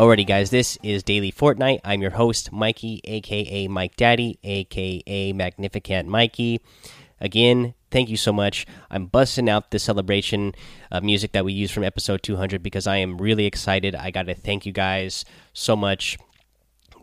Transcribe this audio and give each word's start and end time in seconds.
Alrighty, 0.00 0.26
guys, 0.26 0.48
this 0.48 0.78
is 0.82 1.02
Daily 1.02 1.30
Fortnite. 1.30 1.80
I'm 1.84 2.00
your 2.00 2.12
host, 2.12 2.52
Mikey, 2.52 3.02
aka 3.04 3.68
Mike 3.68 3.96
Daddy, 3.96 4.38
aka 4.42 5.34
Magnificent 5.34 6.08
Mikey. 6.08 6.62
Again, 7.20 7.74
thank 7.90 8.08
you 8.08 8.16
so 8.16 8.32
much. 8.32 8.64
I'm 8.90 9.04
busting 9.04 9.46
out 9.50 9.72
the 9.72 9.78
celebration 9.78 10.54
music 11.02 11.32
that 11.32 11.44
we 11.44 11.52
used 11.52 11.74
from 11.74 11.84
episode 11.84 12.22
200 12.22 12.62
because 12.62 12.86
I 12.86 12.96
am 12.96 13.18
really 13.18 13.44
excited. 13.44 13.94
I 13.94 14.10
got 14.10 14.22
to 14.22 14.34
thank 14.34 14.64
you 14.64 14.72
guys 14.72 15.26
so 15.52 15.76
much. 15.76 16.16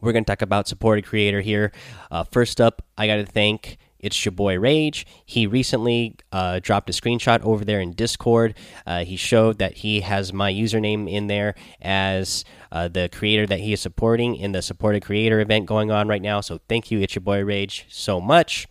We're 0.02 0.12
going 0.12 0.26
to 0.26 0.32
talk 0.32 0.42
about 0.42 0.68
supported 0.68 1.06
creator 1.06 1.42
here. 1.42 1.72
Uh, 2.10 2.24
first 2.24 2.60
up, 2.60 2.82
I 2.98 3.06
got 3.06 3.18
to 3.18 3.28
thank 3.28 3.78
it's 4.00 4.26
your 4.26 4.32
boy 4.32 4.60
Rage. 4.60 5.06
He 5.26 5.48
recently 5.48 6.16
uh, 6.32 6.60
dropped 6.62 6.90
a 6.90 6.94
screenshot 6.94 7.42
over 7.42 7.66
there 7.66 7.80
in 7.80 7.92
Discord. 7.92 8.56
Uh, 8.86 9.04
he 9.04 9.16
showed 9.16 9.60
that 9.60 9.78
he 9.78 10.02
has 10.02 10.32
my 10.34 10.52
username 10.52 11.12
in 11.12 11.28
there 11.28 11.56
as 11.82 12.46
uh, 12.72 12.88
the 12.88 13.10
creator 13.12 13.46
that 13.48 13.60
he 13.60 13.74
is 13.74 13.82
supporting 13.82 14.36
in 14.36 14.52
the 14.52 14.62
supported 14.62 15.04
creator 15.04 15.40
event 15.40 15.66
going 15.66 15.92
on 15.92 16.08
right 16.08 16.22
now. 16.22 16.42
So 16.42 16.60
thank 16.70 16.92
you, 16.92 17.00
it's 17.00 17.16
your 17.16 17.22
boy 17.22 17.44
Rage, 17.44 17.86
so 17.90 18.22
much. 18.22 18.68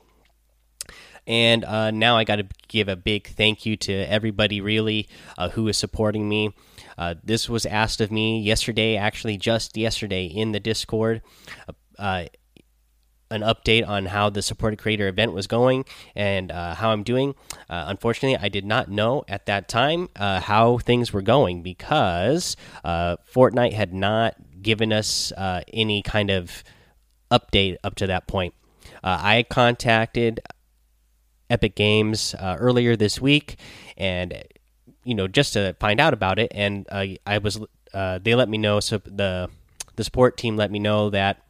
And 1.27 1.65
uh, 1.65 1.91
now 1.91 2.17
I 2.17 2.25
got 2.25 2.37
to 2.37 2.47
give 2.69 2.89
a 2.89 2.95
big 2.95 3.27
thank 3.27 3.67
you 3.67 3.77
to 3.79 3.93
everybody, 3.93 4.61
really, 4.61 5.09
uh, 5.37 5.49
who 5.51 5.67
is 5.67 5.77
supporting 5.77 6.29
me. 6.29 6.55
Uh, 6.97 7.15
this 7.23 7.49
was 7.49 7.67
asked 7.67 8.01
of 8.01 8.13
me 8.13 8.41
yesterday, 8.41 8.97
actually, 8.97 9.37
just 9.37 9.77
yesterday 9.77 10.27
in 10.27 10.53
the 10.53 10.61
Discord. 10.61 11.23
An 13.29 13.41
update 13.41 13.87
on 13.87 14.07
how 14.07 14.31
the 14.31 14.41
supported 14.41 14.79
creator 14.79 15.09
event 15.09 15.33
was 15.33 15.49
going 15.49 15.85
and 16.15 16.53
uh, 16.53 16.77
how 16.77 16.91
I'm 16.91 17.03
doing. 17.03 17.35
Uh, 17.69 17.87
unfortunately, 17.89 18.39
I 18.41 18.49
did 18.49 18.65
not 18.65 18.89
know 18.89 19.25
at 19.27 19.47
that 19.47 19.69
time 19.69 20.09
uh, 20.15 20.41
how 20.41 20.79
things 20.79 21.13
were 21.13 21.23
going 21.23 21.63
because 21.63 22.57
uh, 22.85 23.17
Fortnite 23.33 23.73
had 23.73 23.93
not 23.93 24.37
given 24.63 24.93
us 24.93 25.33
uh, 25.37 25.63
any 25.73 26.03
kind 26.03 26.31
of 26.31 26.63
update 27.31 27.77
up 27.83 27.97
to 27.97 28.07
that 28.07 28.29
point. 28.29 28.55
Uh, 29.03 29.19
I 29.21 29.43
contacted 29.43 30.41
Epic 31.51 31.75
Games 31.75 32.35
earlier 32.41 32.95
this 32.95 33.21
week 33.21 33.57
and 33.97 34.41
you 35.05 35.15
know 35.15 35.27
just 35.27 35.53
to 35.53 35.75
find 35.81 36.01
out 36.01 36.13
about 36.13 36.39
it 36.39 36.53
and 36.55 36.87
I 36.91 37.39
was 37.39 37.61
they 37.93 38.35
let 38.35 38.49
me 38.49 38.59
know 38.59 38.79
so 38.81 38.99
the 38.99 39.49
the 39.97 40.05
support 40.05 40.37
team 40.37 40.57
let 40.57 40.71
me 40.71 40.79
know 40.79 41.11
that 41.11 41.46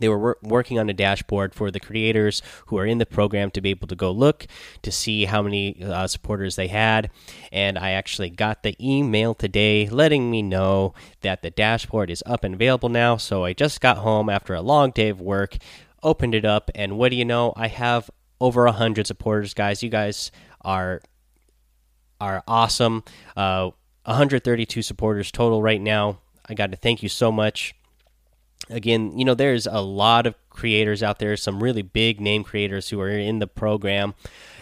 they 0.00 0.08
were 0.08 0.18
wor 0.18 0.38
working 0.42 0.78
on 0.78 0.88
a 0.88 0.92
dashboard 0.92 1.54
for 1.54 1.70
the 1.70 1.80
creators 1.80 2.42
who 2.66 2.78
are 2.78 2.86
in 2.86 2.98
the 2.98 3.06
program 3.06 3.50
to 3.52 3.60
be 3.60 3.70
able 3.70 3.88
to 3.88 3.96
go 3.96 4.10
look 4.10 4.46
to 4.82 4.92
see 4.92 5.24
how 5.24 5.42
many 5.42 5.82
uh, 5.82 6.06
supporters 6.06 6.56
they 6.56 6.68
had. 6.68 7.10
And 7.52 7.78
I 7.78 7.90
actually 7.90 8.30
got 8.30 8.62
the 8.62 8.76
email 8.80 9.34
today 9.34 9.88
letting 9.88 10.30
me 10.30 10.42
know 10.42 10.94
that 11.22 11.42
the 11.42 11.50
dashboard 11.50 12.10
is 12.10 12.22
up 12.26 12.44
and 12.44 12.54
available 12.54 12.88
now. 12.88 13.16
So 13.16 13.44
I 13.44 13.52
just 13.52 13.80
got 13.80 13.98
home 13.98 14.28
after 14.28 14.54
a 14.54 14.62
long 14.62 14.90
day 14.90 15.08
of 15.08 15.20
work, 15.20 15.56
opened 16.02 16.34
it 16.34 16.44
up, 16.44 16.70
and 16.74 16.98
what 16.98 17.10
do 17.10 17.16
you 17.16 17.24
know? 17.24 17.52
I 17.56 17.68
have 17.68 18.10
over 18.40 18.66
a 18.66 18.72
hundred 18.72 19.06
supporters, 19.06 19.54
guys. 19.54 19.82
You 19.82 19.90
guys 19.90 20.30
are 20.62 21.00
are 22.20 22.42
awesome. 22.48 23.04
Uh, 23.36 23.70
132 24.04 24.82
supporters 24.82 25.30
total 25.30 25.62
right 25.62 25.80
now. 25.80 26.18
I 26.48 26.54
got 26.54 26.70
to 26.70 26.76
thank 26.76 27.02
you 27.02 27.08
so 27.08 27.30
much 27.30 27.74
again, 28.70 29.18
you 29.18 29.24
know, 29.24 29.34
there's 29.34 29.66
a 29.66 29.80
lot 29.80 30.26
of 30.26 30.34
creators 30.50 31.02
out 31.02 31.18
there, 31.18 31.36
some 31.36 31.62
really 31.62 31.82
big 31.82 32.20
name 32.20 32.44
creators 32.44 32.88
who 32.88 33.00
are 33.00 33.08
in 33.10 33.38
the 33.38 33.46
program, 33.46 34.14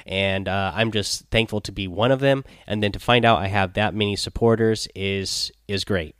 and 0.07 0.49
uh, 0.49 0.73
I'm 0.75 0.93
just 0.93 1.27
thankful 1.31 1.61
to 1.63 1.73
be 1.73 1.89
one 1.89 2.13
of 2.13 2.21
them. 2.21 2.45
And 2.67 2.83
then 2.83 2.93
to 2.93 2.99
find 2.99 3.25
out 3.25 3.39
I 3.39 3.49
have 3.49 3.75
that 3.75 3.95
many 3.95 4.17
supporters 4.17 4.89
is 4.95 5.51
is 5.69 5.85
great. 5.85 6.15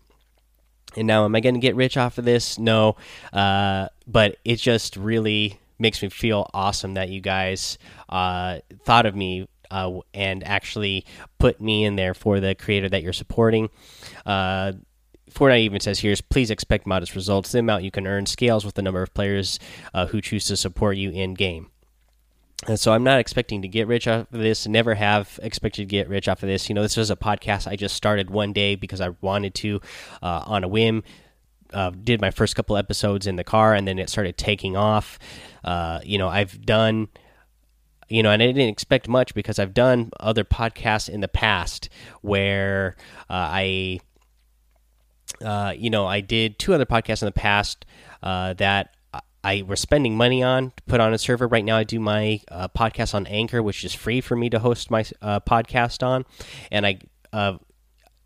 And 0.97 1.07
now, 1.07 1.25
am 1.25 1.35
I 1.35 1.41
going 1.41 1.55
to 1.55 1.61
get 1.61 1.77
rich 1.77 1.97
off 1.97 2.17
of 2.19 2.25
this? 2.25 2.59
No, 2.59 2.97
uh, 3.33 3.89
but 4.07 4.37
it 4.45 4.57
just 4.57 4.97
really 4.97 5.61
makes 5.79 6.03
me 6.03 6.09
feel 6.09 6.51
awesome 6.55 6.95
that 6.95 7.11
you 7.11 7.21
guys 7.21 7.77
uh, 8.09 8.61
thought 8.85 9.05
of 9.05 9.15
me 9.15 9.47
uh, 9.71 10.01
and 10.15 10.43
actually 10.45 11.05
put 11.39 11.61
me 11.61 11.85
in 11.85 11.97
there 11.97 12.15
for 12.15 12.41
the 12.41 12.55
creator 12.55 12.89
that 12.89 13.03
you're 13.03 13.13
supporting. 13.13 13.69
Uh, 14.25 14.73
Fortnite 15.31 15.61
even 15.61 15.81
says 15.81 16.01
here 16.01 16.13
is 16.13 16.21
please 16.21 16.51
expect 16.51 16.87
modest 16.87 17.15
results. 17.15 17.53
The 17.53 17.59
amount 17.59 17.85
you 17.85 17.91
can 17.91 18.07
earn 18.07 18.27
scales 18.27 18.65
with 18.65 18.75
the 18.75 18.83
number 18.83 19.03
of 19.03 19.13
players 19.13 19.59
uh, 19.93 20.07
who 20.07 20.21
choose 20.21 20.47
to 20.47 20.57
support 20.57 20.97
you 20.97 21.11
in 21.11 21.35
game. 21.35 21.71
And 22.67 22.81
so 22.81 22.93
I'm 22.93 23.05
not 23.05 23.21
expecting 23.21 23.63
to 23.63 23.69
get 23.69 23.87
rich 23.87 24.09
off 24.09 24.33
of 24.33 24.41
this. 24.41 24.67
Never 24.67 24.95
have 24.95 25.39
expected 25.43 25.83
to 25.83 25.87
get 25.87 26.09
rich 26.09 26.27
off 26.27 26.43
of 26.43 26.49
this. 26.49 26.69
You 26.69 26.75
know, 26.75 26.83
this 26.83 26.97
was 26.97 27.11
a 27.11 27.17
podcast 27.17 27.69
I 27.69 27.77
just 27.77 27.95
started 27.95 28.31
one 28.31 28.53
day 28.53 28.77
because 28.77 29.01
I 29.01 29.11
wanted 29.21 29.55
to, 29.57 29.81
uh, 30.23 30.43
on 30.47 30.65
a 30.65 30.69
whim. 30.69 31.05
Uh, 31.73 31.91
did 31.91 32.21
my 32.21 32.31
first 32.31 32.55
couple 32.55 32.77
episodes 32.77 33.27
in 33.27 33.35
the 33.37 33.45
car, 33.45 33.75
and 33.75 33.89
then 33.89 33.99
it 33.99 34.09
started 34.09 34.39
taking 34.39 34.77
off. 34.77 35.19
Uh, 35.65 36.01
you 36.05 36.17
know, 36.17 36.29
I've 36.29 36.65
done 36.65 37.09
you 38.09 38.23
know, 38.23 38.31
and 38.31 38.43
I 38.43 38.47
didn't 38.47 38.69
expect 38.69 39.09
much 39.09 39.35
because 39.35 39.59
I've 39.59 39.75
done 39.75 40.11
other 40.21 40.45
podcasts 40.45 41.09
in 41.09 41.21
the 41.21 41.29
past 41.29 41.89
where 42.23 42.97
uh, 43.29 43.51
I 43.51 44.01
uh, 45.45 45.75
you 45.77 45.91
know, 45.91 46.07
I 46.07 46.21
did 46.21 46.59
two 46.59 46.75
other 46.75 46.87
podcasts 46.87 47.23
in 47.23 47.27
the 47.27 47.33
past 47.33 47.85
uh, 48.23 48.55
that 48.55 48.95
I 49.45 49.63
was 49.63 49.81
spending 49.81 50.17
money 50.17 50.43
on 50.43 50.73
to 50.77 50.83
put 50.85 51.01
on 51.01 51.15
a 51.15 51.19
server. 51.19 51.47
Right 51.47 51.65
now, 51.65 51.77
I 51.77 51.85
do 51.85 52.01
my 52.01 52.41
uh, 52.49 52.69
podcast 52.69 53.15
on 53.15 53.27
Anchor, 53.27 53.63
which 53.63 53.85
is 53.85 53.95
free 53.95 54.21
for 54.21 54.35
me 54.37 54.51
to 54.51 54.59
host 54.59 54.91
my 54.91 55.05
uh, 55.23 55.41
podcast 55.41 56.07
on, 56.07 56.25
and 56.71 56.87
I. 56.87 56.99
Uh, 57.33 57.59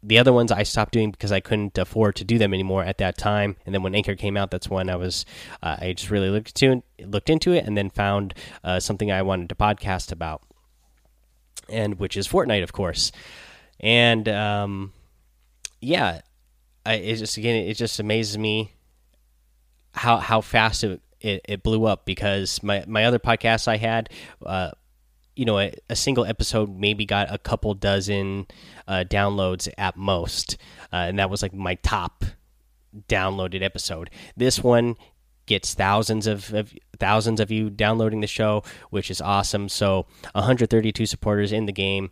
the 0.02 0.18
other 0.18 0.32
ones 0.32 0.50
I 0.50 0.62
stopped 0.62 0.92
doing 0.92 1.10
because 1.10 1.30
I 1.30 1.40
couldn't 1.40 1.76
afford 1.76 2.16
to 2.16 2.24
do 2.24 2.38
them 2.38 2.54
anymore 2.54 2.82
at 2.82 2.96
that 2.98 3.18
time. 3.18 3.56
And 3.66 3.74
then 3.74 3.82
when 3.82 3.94
Anchor 3.94 4.14
came 4.14 4.34
out, 4.34 4.50
that's 4.50 4.70
when 4.70 4.88
I 4.88 4.96
was 4.96 5.26
I 5.62 5.92
just 5.92 6.10
really 6.10 6.30
looked 6.30 6.54
to 6.54 6.82
looked 7.04 7.28
into 7.28 7.52
it 7.52 7.66
and 7.66 7.76
then 7.76 7.90
found 7.90 8.32
something 8.78 9.12
I 9.12 9.20
wanted 9.20 9.50
to 9.50 9.54
podcast 9.54 10.10
about, 10.10 10.40
and 11.68 11.98
which 11.98 12.16
is 12.16 12.26
Fortnite, 12.26 12.62
of 12.62 12.72
course. 12.72 13.12
And 13.78 14.26
um, 14.26 14.94
yeah, 15.82 16.22
I, 16.84 16.94
it 16.94 17.16
just 17.16 17.36
again 17.36 17.56
it 17.56 17.74
just 17.74 18.00
amazes 18.00 18.38
me 18.38 18.72
how 19.92 20.18
how 20.18 20.40
fast 20.40 20.84
it, 20.84 21.00
it, 21.20 21.42
it 21.48 21.62
blew 21.62 21.84
up 21.84 22.04
because 22.04 22.62
my 22.62 22.84
my 22.86 23.04
other 23.04 23.18
podcasts 23.18 23.68
I 23.68 23.76
had 23.76 24.08
uh, 24.44 24.70
you 25.36 25.44
know 25.44 25.58
a, 25.58 25.72
a, 25.88 25.96
single 25.96 26.24
episode 26.24 26.74
maybe 26.74 27.04
got 27.04 27.32
a 27.32 27.38
couple 27.38 27.74
dozen 27.74 28.46
uh, 28.86 29.04
downloads 29.08 29.68
at 29.78 29.96
most. 29.96 30.56
Uh, 30.92 30.96
and 30.96 31.18
that 31.18 31.30
was 31.30 31.42
like 31.42 31.54
my 31.54 31.76
top 31.76 32.24
downloaded 33.08 33.62
episode. 33.62 34.10
This 34.36 34.62
one 34.62 34.96
gets 35.46 35.74
thousands 35.74 36.26
of, 36.26 36.52
of, 36.54 36.74
thousands 36.98 37.40
of 37.40 37.50
you 37.50 37.70
downloading 37.70 38.20
the 38.20 38.26
show 38.26 38.62
which 38.90 39.10
is 39.10 39.20
awesome. 39.20 39.68
So 39.68 40.06
132 40.32 41.06
supporters 41.06 41.52
in 41.52 41.66
the 41.66 41.72
game 41.72 42.10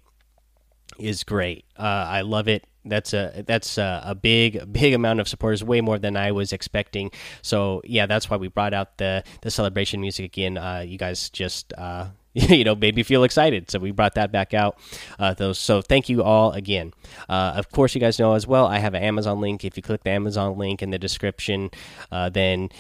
is 0.99 1.25
great 1.25 1.65
uh, 1.79 2.07
i 2.09 2.21
love 2.21 2.49
it 2.49 2.65
that's 2.89 3.13
a 3.13 3.45
that's 3.47 3.79
a, 3.79 4.03
a, 4.05 4.15
big 4.15 4.73
big 4.73 4.95
amount 4.95 5.21
of 5.21 5.29
supporters, 5.29 5.63
way 5.63 5.81
more 5.81 5.99
than 5.99 6.17
I 6.17 6.33
was 6.33 6.53
expecting. 6.53 7.11
So 7.43 7.83
yeah, 7.85 8.07
that's 8.07 8.31
why 8.31 8.37
we 8.37 8.49
brought 8.49 8.75
out 8.75 8.99
the 8.99 9.25
the 9.43 9.51
celebration 9.51 10.01
music 10.01 10.25
again. 10.25 10.57
Uh, 10.59 10.85
you 10.87 10.99
guys 10.99 11.31
just 11.31 11.73
uh, 11.77 12.09
you 12.35 12.65
know 12.65 12.75
made 12.75 12.97
me 12.97 13.03
feel 13.03 13.25
excited, 13.25 13.71
so 13.71 13.79
we 13.79 13.91
brought 13.91 14.15
that 14.15 14.33
back 14.33 14.55
out. 14.55 14.79
Uh, 15.19 15.35
those 15.35 15.59
so 15.59 15.83
thank 15.83 16.09
you 16.09 16.23
all 16.23 16.53
again. 16.53 16.93
Uh, 17.29 17.53
of 17.57 17.71
course, 17.71 17.95
you 17.95 18.01
guys 18.01 18.19
know 18.19 18.35
as 18.35 18.47
well. 18.47 18.67
I 18.67 18.79
have 18.79 18.95
an 18.95 19.03
Amazon 19.03 19.41
link. 19.41 19.65
If 19.65 19.77
you 19.77 19.83
click 19.83 20.05
the 20.05 20.11
Amazon 20.11 20.59
link 20.59 20.83
in 20.83 20.91
the 20.91 20.99
description, 20.99 21.71
uh, 22.11 22.29
then 22.31 22.71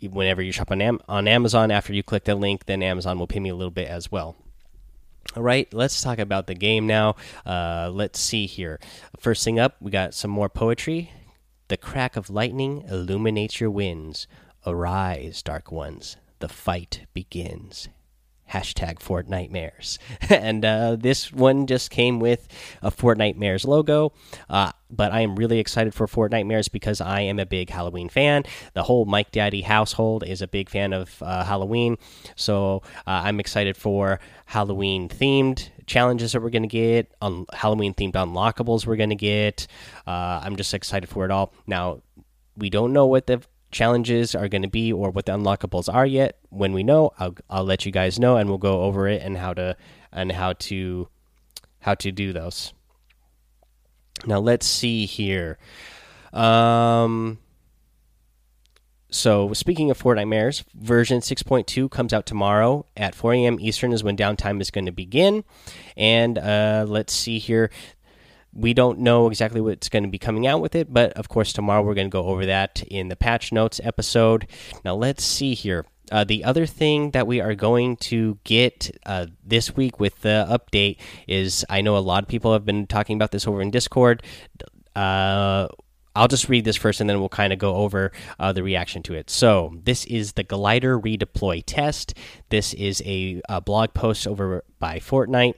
whenever 0.00 0.40
you 0.42 0.52
shop 0.52 0.70
on 0.70 0.80
Am 0.80 1.00
on 1.08 1.28
Amazon, 1.28 1.70
after 1.70 1.92
you 1.92 2.02
click 2.02 2.24
the 2.24 2.34
link, 2.34 2.66
then 2.66 2.82
Amazon 2.82 3.18
will 3.18 3.26
pay 3.26 3.40
me 3.40 3.50
a 3.50 3.56
little 3.56 3.70
bit 3.70 3.88
as 3.88 4.10
well. 4.10 4.36
All 5.36 5.42
right, 5.42 5.72
let's 5.74 6.00
talk 6.00 6.18
about 6.18 6.46
the 6.46 6.54
game 6.54 6.86
now. 6.86 7.16
Uh, 7.44 7.90
let's 7.92 8.18
see 8.18 8.46
here. 8.46 8.80
First 9.18 9.44
thing 9.44 9.58
up, 9.58 9.76
we 9.80 9.90
got 9.90 10.14
some 10.14 10.30
more 10.30 10.48
poetry. 10.48 11.12
The 11.68 11.76
crack 11.76 12.16
of 12.16 12.30
lightning 12.30 12.84
illuminates 12.88 13.60
your 13.60 13.70
winds. 13.70 14.26
Arise, 14.66 15.42
dark 15.42 15.70
ones. 15.70 16.16
The 16.38 16.48
fight 16.48 17.06
begins 17.12 17.88
hashtag 18.50 18.98
Fortnitemares. 18.98 19.98
and 20.30 20.64
uh, 20.64 20.96
this 20.96 21.32
one 21.32 21.66
just 21.66 21.90
came 21.90 22.20
with 22.20 22.48
a 22.82 22.90
Fortnitemares 22.90 23.66
logo. 23.66 24.12
Uh, 24.48 24.72
but 24.90 25.12
I 25.12 25.20
am 25.20 25.36
really 25.36 25.58
excited 25.58 25.94
for 25.94 26.06
Fortnitemares 26.06 26.70
because 26.70 27.00
I 27.00 27.20
am 27.20 27.38
a 27.38 27.46
big 27.46 27.70
Halloween 27.70 28.08
fan. 28.08 28.44
The 28.72 28.82
whole 28.82 29.04
Mike 29.04 29.30
Daddy 29.32 29.62
household 29.62 30.24
is 30.24 30.40
a 30.40 30.48
big 30.48 30.70
fan 30.70 30.92
of 30.92 31.22
uh, 31.22 31.44
Halloween. 31.44 31.98
So 32.36 32.82
uh, 33.06 33.22
I'm 33.24 33.40
excited 33.40 33.76
for 33.76 34.20
Halloween 34.46 35.08
themed 35.08 35.68
challenges 35.86 36.32
that 36.32 36.42
we're 36.42 36.50
going 36.50 36.62
to 36.62 36.68
get, 36.68 37.12
on 37.20 37.46
Halloween 37.52 37.94
themed 37.94 38.12
unlockables 38.12 38.86
we're 38.86 38.96
going 38.96 39.08
to 39.10 39.16
get. 39.16 39.66
Uh, 40.06 40.40
I'm 40.42 40.56
just 40.56 40.72
excited 40.72 41.08
for 41.08 41.24
it 41.24 41.30
all. 41.30 41.52
Now, 41.66 42.02
we 42.56 42.70
don't 42.70 42.92
know 42.92 43.06
what 43.06 43.26
the 43.26 43.42
challenges 43.70 44.34
are 44.34 44.48
going 44.48 44.62
to 44.62 44.68
be 44.68 44.92
or 44.92 45.10
what 45.10 45.26
the 45.26 45.32
unlockables 45.32 45.92
are 45.92 46.06
yet. 46.06 46.38
When 46.50 46.72
we 46.72 46.82
know, 46.82 47.12
I'll 47.18 47.34
I'll 47.48 47.64
let 47.64 47.86
you 47.86 47.92
guys 47.92 48.18
know 48.18 48.36
and 48.36 48.48
we'll 48.48 48.58
go 48.58 48.82
over 48.82 49.08
it 49.08 49.22
and 49.22 49.36
how 49.36 49.54
to 49.54 49.76
and 50.12 50.32
how 50.32 50.54
to 50.54 51.08
how 51.80 51.94
to 51.94 52.12
do 52.12 52.32
those. 52.32 52.72
Now 54.26 54.38
let's 54.38 54.66
see 54.66 55.06
here. 55.06 55.58
Um. 56.32 57.38
So 59.10 59.54
speaking 59.54 59.90
of 59.90 59.98
Fortnite 59.98 60.28
Mares, 60.28 60.64
version 60.74 61.20
6.2 61.20 61.90
comes 61.90 62.12
out 62.12 62.26
tomorrow 62.26 62.84
at 62.94 63.14
4 63.14 63.32
a.m. 63.34 63.58
Eastern 63.58 63.94
is 63.94 64.04
when 64.04 64.18
downtime 64.18 64.60
is 64.60 64.70
going 64.70 64.84
to 64.84 64.92
begin. 64.92 65.44
And 65.96 66.36
uh, 66.36 66.84
let's 66.86 67.14
see 67.14 67.38
here. 67.38 67.70
We 68.52 68.74
don't 68.74 69.00
know 69.00 69.28
exactly 69.28 69.60
what's 69.60 69.88
going 69.88 70.04
to 70.04 70.08
be 70.08 70.18
coming 70.18 70.46
out 70.46 70.60
with 70.60 70.74
it, 70.74 70.92
but 70.92 71.12
of 71.12 71.28
course 71.28 71.52
tomorrow 71.52 71.82
we're 71.82 71.94
going 71.94 72.08
to 72.08 72.12
go 72.12 72.24
over 72.24 72.46
that 72.46 72.82
in 72.88 73.08
the 73.08 73.16
patch 73.16 73.52
notes 73.52 73.80
episode. 73.84 74.46
Now 74.84 74.94
let's 74.94 75.24
see 75.24 75.54
here. 75.54 75.84
Uh, 76.10 76.24
the 76.24 76.44
other 76.44 76.66
thing 76.66 77.10
that 77.10 77.26
we 77.26 77.40
are 77.40 77.54
going 77.54 77.96
to 77.96 78.38
get 78.44 78.90
uh, 79.04 79.26
this 79.44 79.76
week 79.76 80.00
with 80.00 80.20
the 80.22 80.46
update 80.48 80.98
is 81.26 81.64
I 81.68 81.82
know 81.82 81.96
a 81.96 81.98
lot 81.98 82.22
of 82.22 82.28
people 82.28 82.52
have 82.52 82.64
been 82.64 82.86
talking 82.86 83.16
about 83.16 83.30
this 83.30 83.46
over 83.46 83.60
in 83.60 83.70
Discord. 83.70 84.22
Uh, 84.96 85.68
I'll 86.16 86.28
just 86.28 86.48
read 86.48 86.64
this 86.64 86.76
first 86.76 87.00
and 87.00 87.08
then 87.08 87.20
we'll 87.20 87.28
kind 87.28 87.52
of 87.52 87.58
go 87.58 87.76
over 87.76 88.10
uh, 88.40 88.52
the 88.52 88.62
reaction 88.62 89.02
to 89.04 89.14
it. 89.14 89.30
So, 89.30 89.74
this 89.84 90.04
is 90.06 90.32
the 90.32 90.42
glider 90.42 90.98
redeploy 90.98 91.62
test. 91.64 92.14
This 92.48 92.74
is 92.74 93.02
a, 93.04 93.40
a 93.48 93.60
blog 93.60 93.94
post 93.94 94.26
over 94.26 94.64
by 94.80 94.98
Fortnite 94.98 95.54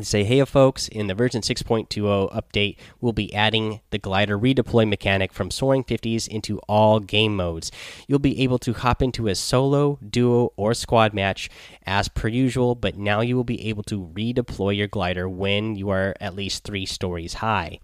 say, 0.00 0.22
hey, 0.22 0.44
folks, 0.44 0.86
in 0.86 1.08
the 1.08 1.14
version 1.14 1.42
6.20 1.42 2.32
update, 2.32 2.76
we'll 3.00 3.12
be 3.12 3.34
adding 3.34 3.80
the 3.90 3.98
glider 3.98 4.38
redeploy 4.38 4.88
mechanic 4.88 5.32
from 5.32 5.50
soaring 5.50 5.82
50s 5.82 6.28
into 6.28 6.58
all 6.60 7.00
game 7.00 7.34
modes. 7.34 7.72
You'll 8.06 8.20
be 8.20 8.40
able 8.40 8.58
to 8.60 8.72
hop 8.72 9.02
into 9.02 9.26
a 9.26 9.34
solo, 9.34 9.98
duo, 10.08 10.52
or 10.56 10.74
squad 10.74 11.12
match 11.12 11.50
as 11.84 12.08
per 12.08 12.28
usual, 12.28 12.76
but 12.76 12.96
now 12.96 13.20
you 13.20 13.34
will 13.34 13.44
be 13.44 13.68
able 13.68 13.82
to 13.84 14.06
redeploy 14.14 14.76
your 14.76 14.86
glider 14.86 15.28
when 15.28 15.74
you 15.74 15.90
are 15.90 16.14
at 16.20 16.36
least 16.36 16.62
three 16.62 16.86
stories 16.86 17.34
high. 17.34 17.80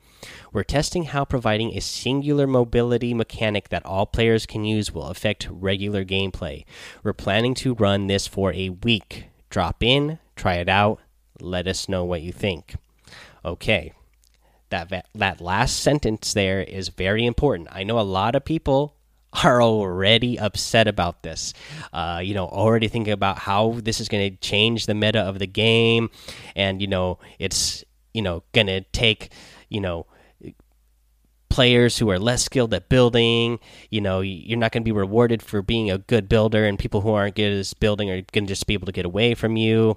We're 0.52 0.62
testing 0.62 1.04
how 1.04 1.24
providing 1.24 1.76
a 1.76 1.80
singular 1.80 2.46
mobility 2.46 3.14
mechanic 3.14 3.68
that 3.70 3.84
all 3.84 4.06
players 4.06 4.46
can 4.46 4.64
use 4.64 4.92
will 4.92 5.08
affect 5.08 5.48
regular 5.50 6.04
gameplay. 6.04 6.64
We're 7.02 7.12
planning 7.12 7.54
to 7.56 7.74
run 7.74 8.06
this 8.06 8.28
for 8.28 8.52
a 8.54 8.70
week. 8.70 9.26
Drop 9.50 9.82
in, 9.82 10.18
try 10.36 10.54
it 10.54 10.68
out 10.68 11.00
let 11.40 11.66
us 11.66 11.88
know 11.88 12.04
what 12.04 12.22
you 12.22 12.32
think. 12.32 12.76
Okay. 13.44 13.92
That 14.70 15.06
that 15.14 15.40
last 15.40 15.78
sentence 15.78 16.34
there 16.34 16.60
is 16.60 16.88
very 16.88 17.24
important. 17.24 17.68
I 17.70 17.84
know 17.84 18.00
a 18.00 18.02
lot 18.02 18.34
of 18.34 18.44
people 18.44 18.96
are 19.44 19.62
already 19.62 20.38
upset 20.38 20.88
about 20.88 21.22
this. 21.22 21.52
Uh, 21.92 22.20
you 22.22 22.34
know, 22.34 22.46
already 22.46 22.88
thinking 22.88 23.12
about 23.12 23.38
how 23.38 23.78
this 23.82 24.00
is 24.00 24.08
going 24.08 24.32
to 24.32 24.36
change 24.38 24.86
the 24.86 24.94
meta 24.94 25.20
of 25.20 25.38
the 25.38 25.46
game, 25.46 26.10
and 26.54 26.80
you 26.80 26.86
know, 26.86 27.18
it's 27.38 27.84
you 28.12 28.22
know 28.22 28.42
going 28.52 28.66
to 28.66 28.80
take 28.92 29.30
you 29.68 29.80
know 29.80 30.06
players 31.48 31.98
who 31.98 32.10
are 32.10 32.18
less 32.18 32.44
skilled 32.44 32.74
at 32.74 32.88
building. 32.88 33.60
You 33.90 34.00
know, 34.00 34.20
you're 34.20 34.58
not 34.58 34.72
going 34.72 34.82
to 34.82 34.88
be 34.88 34.92
rewarded 34.92 35.42
for 35.42 35.62
being 35.62 35.90
a 35.90 35.98
good 35.98 36.28
builder, 36.28 36.64
and 36.64 36.78
people 36.78 37.02
who 37.02 37.10
aren't 37.10 37.36
good 37.36 37.52
at 37.52 37.80
building 37.80 38.10
are 38.10 38.22
going 38.32 38.46
to 38.46 38.52
just 38.52 38.66
be 38.66 38.74
able 38.74 38.86
to 38.86 38.92
get 38.92 39.06
away 39.06 39.34
from 39.34 39.56
you 39.56 39.96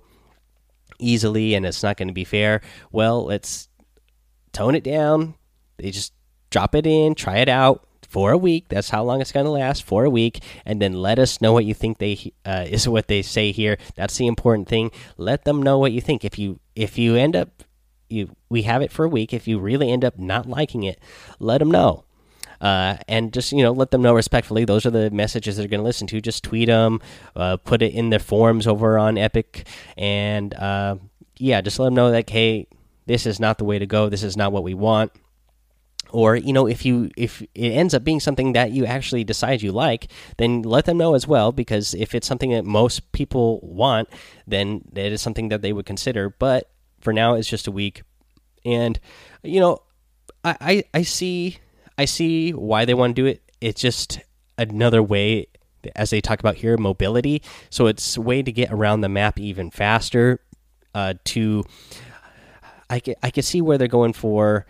easily 0.99 1.55
and 1.55 1.65
it's 1.65 1.83
not 1.83 1.97
going 1.97 2.07
to 2.07 2.13
be 2.13 2.23
fair. 2.23 2.61
Well, 2.91 3.25
let's 3.25 3.67
tone 4.51 4.75
it 4.75 4.83
down. 4.83 5.35
They 5.77 5.91
just 5.91 6.13
drop 6.49 6.75
it 6.75 6.85
in, 6.85 7.15
try 7.15 7.37
it 7.37 7.49
out 7.49 7.87
for 8.07 8.31
a 8.31 8.37
week. 8.37 8.65
That's 8.69 8.89
how 8.89 9.03
long 9.03 9.21
it's 9.21 9.31
going 9.31 9.45
to 9.45 9.51
last 9.51 9.83
for 9.83 10.03
a 10.03 10.09
week, 10.09 10.41
and 10.65 10.81
then 10.81 10.93
let 10.93 11.19
us 11.19 11.41
know 11.41 11.53
what 11.53 11.65
you 11.65 11.73
think. 11.73 11.99
They 11.99 12.33
uh, 12.43 12.65
is 12.69 12.87
what 12.89 13.07
they 13.07 13.21
say 13.21 13.51
here. 13.51 13.77
That's 13.95 14.17
the 14.17 14.27
important 14.27 14.67
thing. 14.67 14.91
Let 15.17 15.45
them 15.45 15.61
know 15.61 15.77
what 15.77 15.91
you 15.91 16.01
think. 16.01 16.25
If 16.25 16.37
you 16.37 16.59
if 16.75 16.97
you 16.97 17.15
end 17.15 17.35
up 17.35 17.63
you 18.09 18.35
we 18.49 18.63
have 18.63 18.81
it 18.81 18.91
for 18.91 19.05
a 19.05 19.09
week. 19.09 19.33
If 19.33 19.47
you 19.47 19.59
really 19.59 19.91
end 19.91 20.03
up 20.03 20.17
not 20.17 20.47
liking 20.47 20.83
it, 20.83 20.99
let 21.39 21.59
them 21.59 21.71
know 21.71 22.03
uh, 22.61 22.97
and 23.07 23.33
just 23.33 23.51
you 23.51 23.63
know 23.63 23.71
let 23.71 23.91
them 23.91 24.01
know 24.01 24.13
respectfully. 24.13 24.65
Those 24.65 24.85
are 24.85 24.91
the 24.91 25.11
messages 25.11 25.57
they're 25.57 25.67
going 25.67 25.79
to 25.79 25.85
listen 25.85 26.07
to. 26.07 26.21
Just 26.21 26.43
tweet 26.43 26.67
them, 26.67 27.01
uh, 27.35 27.57
put 27.57 27.81
it 27.81 27.93
in 27.93 28.09
their 28.09 28.19
forums 28.19 28.67
over 28.67 28.97
on 28.97 29.17
Epic, 29.17 29.67
and 29.97 30.53
uh, 30.53 30.97
yeah, 31.37 31.61
just 31.61 31.79
let 31.79 31.85
them 31.85 31.95
know 31.95 32.11
that 32.11 32.29
hey, 32.29 32.67
this 33.05 33.25
is 33.25 33.39
not 33.39 33.57
the 33.57 33.65
way 33.65 33.79
to 33.79 33.85
go. 33.85 34.09
This 34.09 34.23
is 34.23 34.37
not 34.37 34.51
what 34.51 34.63
we 34.63 34.73
want. 34.73 35.11
Or 36.11 36.35
you 36.35 36.53
know, 36.53 36.67
if 36.67 36.85
you 36.85 37.11
if 37.15 37.41
it 37.41 37.69
ends 37.69 37.93
up 37.93 38.03
being 38.03 38.19
something 38.19 38.53
that 38.53 38.71
you 38.71 38.85
actually 38.85 39.23
decide 39.23 39.61
you 39.61 39.71
like, 39.71 40.11
then 40.37 40.63
let 40.63 40.85
them 40.85 40.97
know 40.97 41.13
as 41.13 41.27
well. 41.27 41.51
Because 41.51 41.93
if 41.93 42.15
it's 42.15 42.27
something 42.27 42.51
that 42.51 42.65
most 42.65 43.11
people 43.11 43.59
want, 43.61 44.09
then 44.47 44.83
it 44.95 45.11
is 45.11 45.21
something 45.21 45.49
that 45.49 45.61
they 45.61 45.71
would 45.71 45.85
consider. 45.85 46.29
But 46.29 46.69
for 46.99 47.13
now, 47.13 47.35
it's 47.35 47.47
just 47.47 47.67
a 47.67 47.71
week, 47.71 48.01
and 48.65 48.99
you 49.43 49.59
know, 49.59 49.83
I 50.43 50.57
I, 50.59 50.83
I 50.95 51.01
see 51.03 51.57
I 51.99 52.05
see 52.05 52.51
why 52.51 52.85
they 52.85 52.93
want 52.93 53.13
to 53.13 53.21
do 53.21 53.25
it. 53.25 53.41
It's 53.59 53.81
just 53.81 54.21
another 54.57 55.03
way, 55.03 55.47
as 55.97 56.11
they 56.11 56.21
talk 56.21 56.39
about 56.39 56.55
here, 56.55 56.77
mobility. 56.77 57.43
So 57.69 57.87
it's 57.87 58.15
a 58.15 58.21
way 58.21 58.41
to 58.41 58.53
get 58.53 58.71
around 58.71 59.01
the 59.01 59.09
map 59.09 59.37
even 59.37 59.69
faster. 59.69 60.39
Uh, 60.95 61.15
to 61.25 61.65
I 62.89 63.01
can 63.01 63.15
I 63.21 63.31
can 63.31 63.43
see 63.43 63.61
where 63.61 63.77
they're 63.77 63.89
going 63.89 64.13
for, 64.13 64.65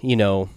you 0.00 0.16
know, 0.16 0.48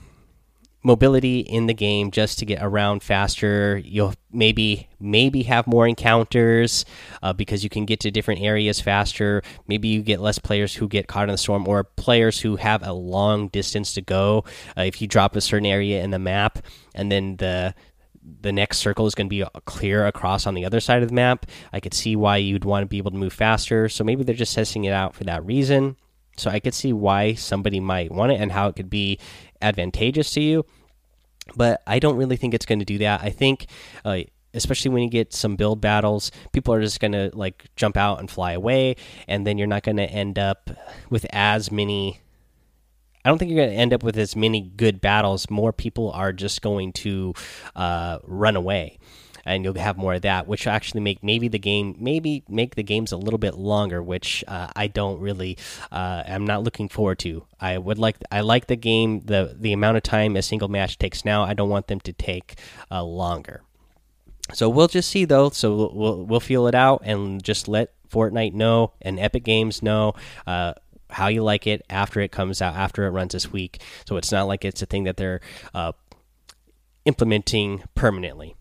mobility 0.84 1.40
in 1.40 1.68
the 1.68 1.74
game 1.74 2.12
just 2.12 2.40
to 2.40 2.46
get 2.46 2.62
around 2.62 3.04
faster. 3.04 3.82
You'll 3.84 4.14
maybe 4.32 4.88
maybe 5.00 5.44
have 5.44 5.68
more 5.68 5.88
encounters 5.88 6.86
uh, 7.22 7.34
because 7.34 7.64
you 7.64 7.70
can 7.70 7.86
get 7.86 8.00
to 8.02 8.12
different 8.12 8.42
areas 8.42 8.80
faster. 8.80 9.44
Maybe 9.68 9.90
you 9.90 10.02
get 10.02 10.20
less 10.20 10.40
players 10.40 10.76
who 10.76 10.88
get 10.88 11.08
caught 11.08 11.30
in 11.30 11.34
the 11.34 11.38
storm, 11.38 11.68
or 11.68 11.84
players 11.84 12.40
who 12.40 12.56
have 12.56 12.86
a 12.86 12.94
long 12.94 13.50
distance 13.50 13.94
to 13.94 14.02
go. 14.02 14.44
Uh, 14.78 14.82
if 14.82 15.02
you 15.02 15.08
drop 15.08 15.36
a 15.36 15.42
certain 15.42 15.66
area 15.66 16.04
in 16.04 16.12
the 16.12 16.20
map 16.20 16.60
and 16.96 17.12
then 17.12 17.38
the 17.38 17.74
the 18.42 18.52
next 18.52 18.78
circle 18.78 19.08
is 19.08 19.16
going 19.16 19.28
to 19.28 19.30
be 19.30 19.44
clear 19.66 20.06
across 20.06 20.46
on 20.46 20.54
the 20.54 20.66
other 20.66 20.80
side 20.80 21.02
of 21.02 21.10
the 21.10 21.16
map. 21.16 21.46
I 21.74 21.80
could 21.80 21.94
see 21.94 22.16
why 22.16 22.38
you'd 22.38 22.66
want 22.66 22.84
to 22.84 22.88
be 22.88 23.00
able 23.00 23.12
to 23.12 23.18
move 23.18 23.34
faster. 23.34 23.90
So 23.90 24.04
maybe 24.04 24.24
they're 24.24 24.36
just 24.36 24.54
testing 24.54 24.84
it 24.84 24.94
out 24.94 25.16
for 25.16 25.24
that 25.24 25.44
reason. 25.44 25.96
So 26.38 26.50
I 26.50 26.60
could 26.60 26.74
see 26.74 26.94
why 26.94 27.34
somebody 27.34 27.80
might 27.80 28.12
want 28.12 28.32
it 28.32 28.40
and 28.40 28.52
how 28.52 28.68
it 28.68 28.76
could 28.76 28.90
be 28.90 29.20
advantageous 29.62 30.32
to 30.32 30.42
you. 30.42 30.66
But 31.56 31.82
I 31.86 32.00
don't 32.00 32.16
really 32.16 32.38
think 32.38 32.54
it's 32.54 32.66
going 32.66 32.80
to 32.80 32.86
do 32.86 32.98
that. 33.00 33.22
I 33.22 33.30
think, 33.30 33.68
uh, 34.06 34.22
especially 34.54 34.92
when 34.92 35.04
you 35.04 35.10
get 35.10 35.34
some 35.34 35.56
build 35.56 35.82
battles, 35.82 36.32
people 36.52 36.74
are 36.74 36.82
just 36.82 37.00
going 37.00 37.12
to 37.12 37.32
like 37.34 37.66
jump 37.76 37.98
out 37.98 38.20
and 38.20 38.30
fly 38.30 38.54
away, 38.54 38.96
and 39.28 39.46
then 39.46 39.58
you're 39.58 39.68
not 39.68 39.84
going 39.84 39.98
to 39.98 40.10
end 40.10 40.40
up 40.40 40.70
with 41.10 41.26
as 41.32 41.72
many. 41.72 42.22
I 43.24 43.30
don't 43.30 43.38
think 43.38 43.52
you're 43.52 43.64
going 43.64 43.76
to 43.76 43.80
end 43.80 43.94
up 43.94 44.04
with 44.04 44.18
as 44.18 44.36
many 44.36 44.62
good 44.62 45.00
battles. 45.02 45.50
More 45.50 45.72
people 45.72 46.12
are 46.12 46.34
just 46.34 46.62
going 46.62 46.94
to 46.94 47.34
uh, 47.76 48.20
run 48.24 48.56
away 48.56 48.98
and 49.46 49.64
you'll 49.64 49.74
have 49.76 49.98
more 49.98 50.16
of 50.16 50.22
that, 50.22 50.48
which 50.48 50.68
actually 50.68 51.02
make 51.02 51.24
maybe 51.24 51.48
the 51.48 51.60
game 51.60 51.96
maybe 52.00 52.44
make 52.48 52.76
the 52.76 52.84
games 52.84 53.12
a 53.12 53.18
little 53.18 53.40
bit 53.40 53.56
longer, 53.56 54.02
which 54.02 54.44
uh, 54.48 54.70
I 54.76 54.88
don't 54.88 55.20
really 55.20 55.58
uh, 55.92 56.24
I'm 56.26 56.46
not 56.46 56.64
looking 56.64 56.90
forward 56.90 57.20
to. 57.20 57.46
I 57.60 57.78
would 57.78 57.98
like 57.98 58.18
I 58.32 58.42
like 58.42 58.68
the 58.68 58.76
game 58.76 59.22
the 59.22 59.56
the 59.58 59.74
amount 59.74 59.98
of 59.98 60.04
time 60.04 60.36
a 60.36 60.42
single 60.42 60.68
match 60.68 60.98
takes 60.98 61.26
now. 61.26 61.44
I 61.44 61.54
don't 61.54 61.70
want 61.70 61.88
them 61.88 62.00
to 62.02 62.14
take 62.14 62.56
uh, 62.90 63.04
longer. 63.04 63.62
So 64.54 64.70
we'll 64.70 64.88
just 64.88 65.10
see 65.10 65.26
though. 65.26 65.50
So 65.50 65.92
we'll, 65.94 66.26
we'll, 66.26 66.40
feel 66.40 66.68
it 66.68 66.76
out 66.76 67.02
and 67.06 67.42
just 67.42 67.68
let 67.68 67.94
Fortnite 68.10 68.54
know 68.54 68.94
and 69.02 69.20
Epic 69.20 69.44
Games 69.44 69.82
know 69.82 70.14
uh, 70.46 70.74
how 71.10 71.28
you 71.28 71.44
like 71.44 71.68
it 71.68 71.86
after 71.90 72.20
it 72.20 72.32
comes 72.32 72.62
out 72.62 72.76
after 72.76 73.06
it 73.06 73.12
runs 73.12 73.34
this 73.34 73.52
week. 73.52 73.82
So 74.06 74.18
it's 74.18 74.32
not 74.32 74.48
like 74.48 74.66
it's 74.66 74.82
a 74.82 74.86
thing 74.86 75.06
that 75.06 75.18
they're 75.18 75.42
uh, 75.74 75.94
implementing 77.06 77.84
permanently. 77.96 78.56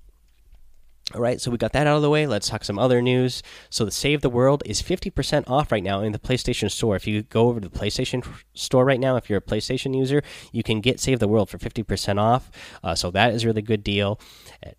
All 1.12 1.20
right, 1.20 1.40
so 1.40 1.50
we 1.50 1.58
got 1.58 1.72
that 1.72 1.88
out 1.88 1.96
of 1.96 2.02
the 2.02 2.10
way. 2.10 2.28
Let's 2.28 2.48
talk 2.48 2.62
some 2.62 2.78
other 2.78 3.02
news. 3.02 3.42
So, 3.68 3.84
the 3.84 3.90
Save 3.90 4.20
the 4.20 4.30
World 4.30 4.62
is 4.64 4.80
50% 4.80 5.50
off 5.50 5.72
right 5.72 5.82
now 5.82 6.02
in 6.02 6.12
the 6.12 6.20
PlayStation 6.20 6.70
Store. 6.70 6.94
If 6.94 7.04
you 7.04 7.22
go 7.22 7.48
over 7.48 7.58
to 7.58 7.68
the 7.68 7.76
PlayStation 7.76 8.24
Store 8.54 8.84
right 8.84 9.00
now, 9.00 9.16
if 9.16 9.28
you're 9.28 9.38
a 9.38 9.42
PlayStation 9.42 9.96
user, 9.96 10.22
you 10.52 10.62
can 10.62 10.80
get 10.80 11.00
Save 11.00 11.18
the 11.18 11.26
World 11.26 11.50
for 11.50 11.58
50% 11.58 12.20
off. 12.20 12.48
Uh, 12.84 12.94
so, 12.94 13.10
that 13.10 13.34
is 13.34 13.42
a 13.42 13.48
really 13.48 13.62
good 13.62 13.82
deal. 13.82 14.20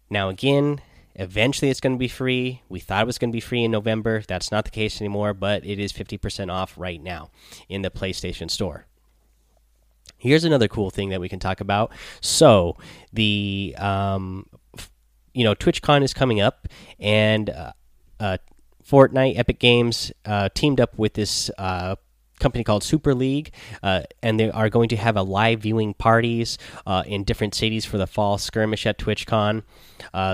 Now, 0.10 0.30
again, 0.30 0.80
eventually 1.16 1.70
it's 1.70 1.82
going 1.82 1.98
to 1.98 2.00
be 2.00 2.08
free. 2.08 2.62
We 2.70 2.80
thought 2.80 3.04
it 3.04 3.08
was 3.08 3.18
going 3.18 3.32
to 3.32 3.36
be 3.36 3.42
free 3.42 3.66
in 3.66 3.72
November. 3.72 4.24
That's 4.26 4.54
not 4.54 4.64
the 4.64 4.72
case 4.72 5.02
anymore, 5.02 5.34
but 5.34 5.66
it 5.66 5.80
is 5.80 5.92
50% 5.92 6.50
off 6.50 6.78
right 6.78 7.04
now 7.04 7.30
in 7.68 7.82
the 7.82 7.92
PlayStation 7.92 8.50
Store. 8.50 8.86
Here's 10.18 10.46
another 10.46 10.70
cool 10.70 10.92
thing 10.92 11.10
that 11.10 11.20
we 11.20 11.28
can 11.28 11.40
talk 11.40 11.60
about. 11.60 11.92
So, 12.22 12.78
the 13.12 13.76
um, 13.78 14.46
you 15.34 15.44
know, 15.44 15.56
TwitchCon 15.56 16.04
is 16.04 16.14
coming 16.14 16.42
up, 16.42 16.68
and 17.00 17.50
uh, 17.50 17.72
uh, 18.20 18.38
Fortnite, 18.86 19.38
Epic 19.38 19.60
Games 19.60 20.12
uh, 20.26 20.50
teamed 20.54 20.80
up 20.80 20.98
with 20.98 21.14
this 21.14 21.50
uh, 21.58 21.96
company 22.40 22.64
called 22.64 22.84
Super 22.84 23.14
League, 23.14 23.52
uh, 23.84 24.02
and 24.22 24.40
they 24.40 24.50
are 24.50 24.70
going 24.70 24.90
to 24.90 24.98
have 24.98 25.16
a 25.16 25.22
live 25.22 25.62
viewing 25.62 25.94
parties 25.94 26.58
uh, 26.86 27.04
in 27.06 27.24
different 27.24 27.56
cities 27.56 27.86
for 27.86 27.98
the 27.98 28.08
fall 28.08 28.38
skirmish 28.38 28.86
at 28.86 28.98
TwitchCon. 28.98 29.64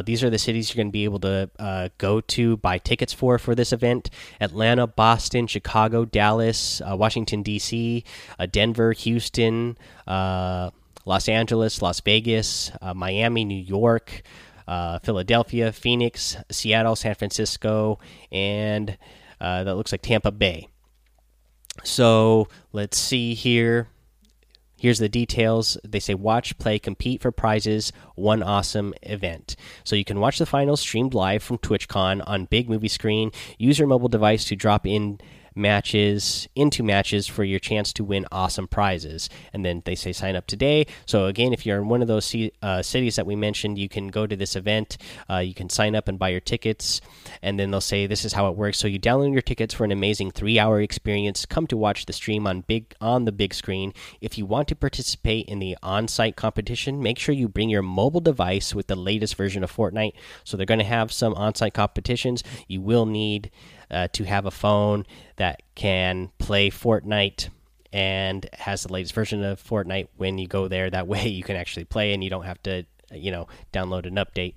These 0.05 0.23
are 0.23 0.29
the 0.29 0.39
cities 0.39 0.69
you're 0.69 0.81
going 0.81 0.87
to 0.87 0.91
be 0.91 1.03
able 1.03 1.19
to 1.19 1.91
go 1.97 2.21
to, 2.21 2.57
buy 2.57 2.77
tickets 2.77 3.13
for 3.13 3.37
for 3.37 3.53
this 3.53 3.71
event: 3.73 4.09
Atlanta, 4.39 4.87
Boston, 4.87 5.47
Chicago, 5.47 6.05
Dallas, 6.05 6.81
Washington 6.85 7.43
D.C., 7.43 8.03
Denver, 8.51 8.93
Houston. 8.93 9.77
Los 11.05 11.29
Angeles, 11.29 11.81
Las 11.81 12.01
Vegas, 12.01 12.69
Miami, 12.93 13.45
New 13.45 13.55
York, 13.55 14.23
uh, 14.67 14.99
Philadelphia, 14.99 15.71
Phoenix, 15.71 16.37
Seattle, 16.51 16.95
San 16.95 17.15
Francisco, 17.15 17.99
and 18.31 18.97
uh, 19.39 19.63
that 19.63 19.75
looks 19.75 19.91
like 19.91 20.01
Tampa 20.01 20.31
Bay. 20.31 20.67
So 21.83 22.47
let's 22.73 22.97
see 22.97 23.33
here. 23.33 23.87
Here's 24.79 24.99
the 24.99 25.09
details. 25.09 25.77
They 25.83 25.99
say 25.99 26.13
watch, 26.13 26.57
play, 26.59 26.77
compete 26.77 27.21
for 27.21 27.31
prizes, 27.31 27.91
one 28.15 28.43
awesome 28.43 28.93
event. 29.01 29.55
So 29.83 29.95
you 29.95 30.05
can 30.05 30.19
watch 30.19 30.37
the 30.37 30.45
finals 30.45 30.81
streamed 30.81 31.15
live 31.15 31.41
from 31.41 31.57
TwitchCon 31.57 32.23
on 32.27 32.45
big 32.45 32.69
movie 32.69 32.87
screen. 32.87 33.31
Use 33.57 33.79
your 33.79 33.87
mobile 33.87 34.07
device 34.07 34.45
to 34.45 34.55
drop 34.55 34.85
in 34.85 35.19
matches 35.57 36.47
into 36.55 36.83
matches 36.83 37.27
for 37.27 37.43
your 37.43 37.59
chance 37.59 37.91
to 37.93 38.03
win 38.03 38.25
awesome 38.31 38.67
prizes. 38.67 39.29
And 39.53 39.65
then 39.65 39.81
they 39.85 39.95
say 39.95 40.13
sign 40.13 40.35
up 40.35 40.47
today. 40.47 40.85
So 41.05 41.25
again, 41.25 41.53
if 41.53 41.65
you're 41.65 41.81
in 41.81 41.89
one 41.89 42.01
of 42.01 42.07
those 42.07 42.35
uh, 42.61 42.81
cities 42.81 43.15
that 43.15 43.25
we 43.25 43.35
mentioned, 43.35 43.77
you 43.77 43.89
can 43.89 44.07
go 44.07 44.27
to 44.27 44.35
this 44.35 44.55
event. 44.55 44.97
Uh, 45.29 45.37
you 45.37 45.53
can 45.53 45.69
sign 45.69 45.95
up 45.95 46.07
and 46.07 46.19
buy 46.19 46.29
your 46.29 46.39
tickets, 46.39 47.01
and 47.41 47.59
then 47.59 47.71
they'll 47.71 47.81
say 47.81 48.07
this 48.07 48.25
is 48.25 48.33
how 48.33 48.47
it 48.49 48.55
works. 48.55 48.77
So 48.77 48.87
you 48.87 48.99
download 48.99 49.33
your 49.33 49.41
tickets 49.41 49.73
for 49.73 49.83
an 49.83 49.91
amazing 49.91 50.31
three-hour 50.31 50.81
experience. 50.81 51.45
Come 51.45 51.67
to 51.67 51.77
watch 51.77 52.05
the 52.05 52.13
stream 52.13 52.45
on 52.47 52.61
big 52.61 52.93
on 53.01 53.25
the 53.25 53.31
big 53.31 53.53
screen. 53.53 53.93
If 54.21 54.37
you 54.37 54.45
want 54.45 54.67
to 54.69 54.75
participate 54.75 55.47
in 55.47 55.59
the 55.59 55.77
on-site 55.81 56.35
competition, 56.35 57.01
make 57.01 57.19
sure 57.19 57.33
you 57.33 57.47
bring 57.47 57.69
your 57.69 57.81
mobile 57.81 58.21
device 58.21 58.75
with 58.75 58.87
the 58.87 58.95
latest 58.95 59.35
version 59.35 59.63
of 59.63 59.75
Fortnite. 59.75 60.13
So 60.43 60.55
they're 60.55 60.65
going 60.65 60.79
to 60.79 60.85
have 60.85 61.11
some 61.11 61.33
on-site 61.33 61.73
competitions. 61.73 62.43
You 62.67 62.81
will 62.81 63.05
need 63.05 63.49
uh, 63.91 64.07
to 64.13 64.23
have 64.23 64.45
a 64.45 64.51
phone 64.51 65.05
that 65.37 65.61
can 65.75 66.31
play 66.37 66.69
Fortnite 66.69 67.49
and 67.93 68.47
has 68.53 68.83
the 68.83 68.91
latest 68.91 69.13
version 69.13 69.43
of 69.43 69.63
Fortnite 69.63 70.07
when 70.17 70.37
you 70.37 70.47
go 70.47 70.67
there. 70.67 70.89
That 70.89 71.07
way 71.13 71.27
you 71.27 71.43
can 71.43 71.55
actually 71.55 71.85
play 71.85 72.13
and 72.13 72.23
you 72.23 72.29
don't 72.29 72.45
have 72.45 72.61
to, 72.63 72.85
you 73.13 73.31
know, 73.31 73.47
download 73.73 74.05
an 74.05 74.15
update. 74.15 74.55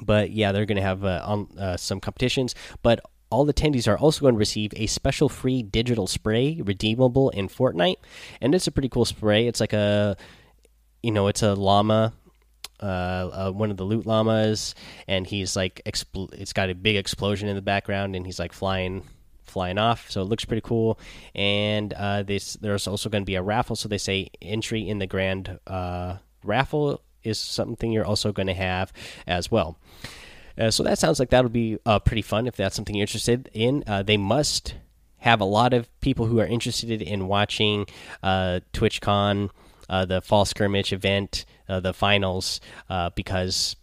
But 0.00 0.30
yeah, 0.30 0.52
they're 0.52 0.66
going 0.66 0.76
to 0.76 0.82
have 0.82 1.04
uh, 1.04 1.22
on, 1.24 1.48
uh, 1.58 1.76
some 1.76 2.00
competitions. 2.00 2.54
But 2.82 3.00
all 3.30 3.44
the 3.44 3.54
attendees 3.54 3.88
are 3.88 3.96
also 3.96 4.20
going 4.22 4.34
to 4.34 4.38
receive 4.38 4.72
a 4.76 4.86
special 4.86 5.28
free 5.28 5.62
digital 5.62 6.06
spray 6.06 6.60
redeemable 6.62 7.30
in 7.30 7.48
Fortnite, 7.48 7.96
and 8.40 8.54
it's 8.54 8.66
a 8.66 8.72
pretty 8.72 8.88
cool 8.88 9.04
spray. 9.04 9.46
It's 9.46 9.60
like 9.60 9.72
a, 9.72 10.16
you 11.02 11.12
know, 11.12 11.28
it's 11.28 11.42
a 11.42 11.54
llama 11.54 12.12
uh, 12.80 13.30
uh, 13.48 13.50
one 13.50 13.70
of 13.70 13.76
the 13.76 13.84
loot 13.84 14.06
llamas, 14.06 14.74
and 15.06 15.26
he's 15.26 15.56
like 15.56 15.82
it's 15.84 16.52
got 16.52 16.70
a 16.70 16.74
big 16.74 16.96
explosion 16.96 17.48
in 17.48 17.56
the 17.56 17.62
background, 17.62 18.16
and 18.16 18.26
he's 18.26 18.38
like 18.38 18.52
flying 18.52 19.02
flying 19.50 19.76
off. 19.76 20.10
So 20.10 20.22
it 20.22 20.24
looks 20.24 20.44
pretty 20.44 20.62
cool. 20.62 20.98
And 21.34 21.92
uh, 21.92 22.22
this 22.22 22.54
there's 22.54 22.86
also 22.86 23.10
going 23.10 23.22
to 23.22 23.26
be 23.26 23.34
a 23.34 23.42
raffle. 23.42 23.76
So 23.76 23.88
they 23.88 23.98
say 23.98 24.30
entry 24.40 24.88
in 24.88 24.98
the 24.98 25.06
grand 25.06 25.58
uh, 25.66 26.16
raffle 26.42 27.02
is 27.22 27.38
something 27.38 27.92
you're 27.92 28.06
also 28.06 28.32
going 28.32 28.46
to 28.46 28.54
have 28.54 28.92
as 29.26 29.50
well. 29.50 29.76
Uh, 30.56 30.70
so 30.70 30.82
that 30.82 30.98
sounds 30.98 31.18
like 31.18 31.30
that'll 31.30 31.50
be 31.50 31.78
uh, 31.84 31.98
pretty 31.98 32.22
fun 32.22 32.46
if 32.46 32.56
that's 32.56 32.76
something 32.76 32.94
you're 32.94 33.02
interested 33.02 33.50
in. 33.52 33.84
Uh, 33.86 34.02
they 34.02 34.16
must 34.16 34.74
have 35.18 35.40
a 35.40 35.44
lot 35.44 35.74
of 35.74 35.88
people 36.00 36.26
who 36.26 36.40
are 36.40 36.46
interested 36.46 37.02
in 37.02 37.28
watching 37.28 37.86
TwitchCon, 38.24 39.50
the 40.06 40.22
fall 40.22 40.44
skirmish 40.44 40.92
event, 40.92 41.44
uh, 41.68 41.80
the 41.80 41.92
finals, 41.92 42.60
uh, 42.88 43.10
because 43.14 43.76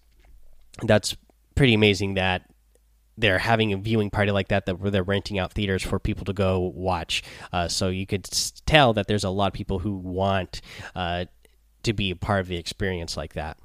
that's 0.84 1.16
pretty 1.56 1.74
amazing 1.74 2.14
that 2.16 2.50
they're 3.18 3.40
having 3.40 3.74
a 3.74 3.78
viewing 3.78 4.10
party 4.10 4.32
like 4.32 4.50
that 4.50 4.66
that 4.68 4.80
where 4.80 4.92
they're 4.92 5.04
renting 5.04 5.40
out 5.40 5.52
theaters 5.54 5.84
for 5.84 6.00
people 6.00 6.24
to 6.26 6.34
go 6.34 6.60
watch. 6.60 7.24
Uh, 7.52 7.68
so 7.68 7.90
you 7.90 8.06
could 8.06 8.24
tell 8.66 8.94
that 8.94 9.08
there's 9.08 9.24
a 9.24 9.30
lot 9.30 9.48
of 9.48 9.54
people 9.54 9.80
who 9.80 9.96
want 9.96 10.62
uh, 10.96 11.26
to 11.84 11.94
be 11.94 12.12
a 12.12 12.16
part 12.16 12.42
of 12.42 12.48
the 12.48 12.58
experience 12.58 13.18
like 13.18 13.34
that. 13.34 13.58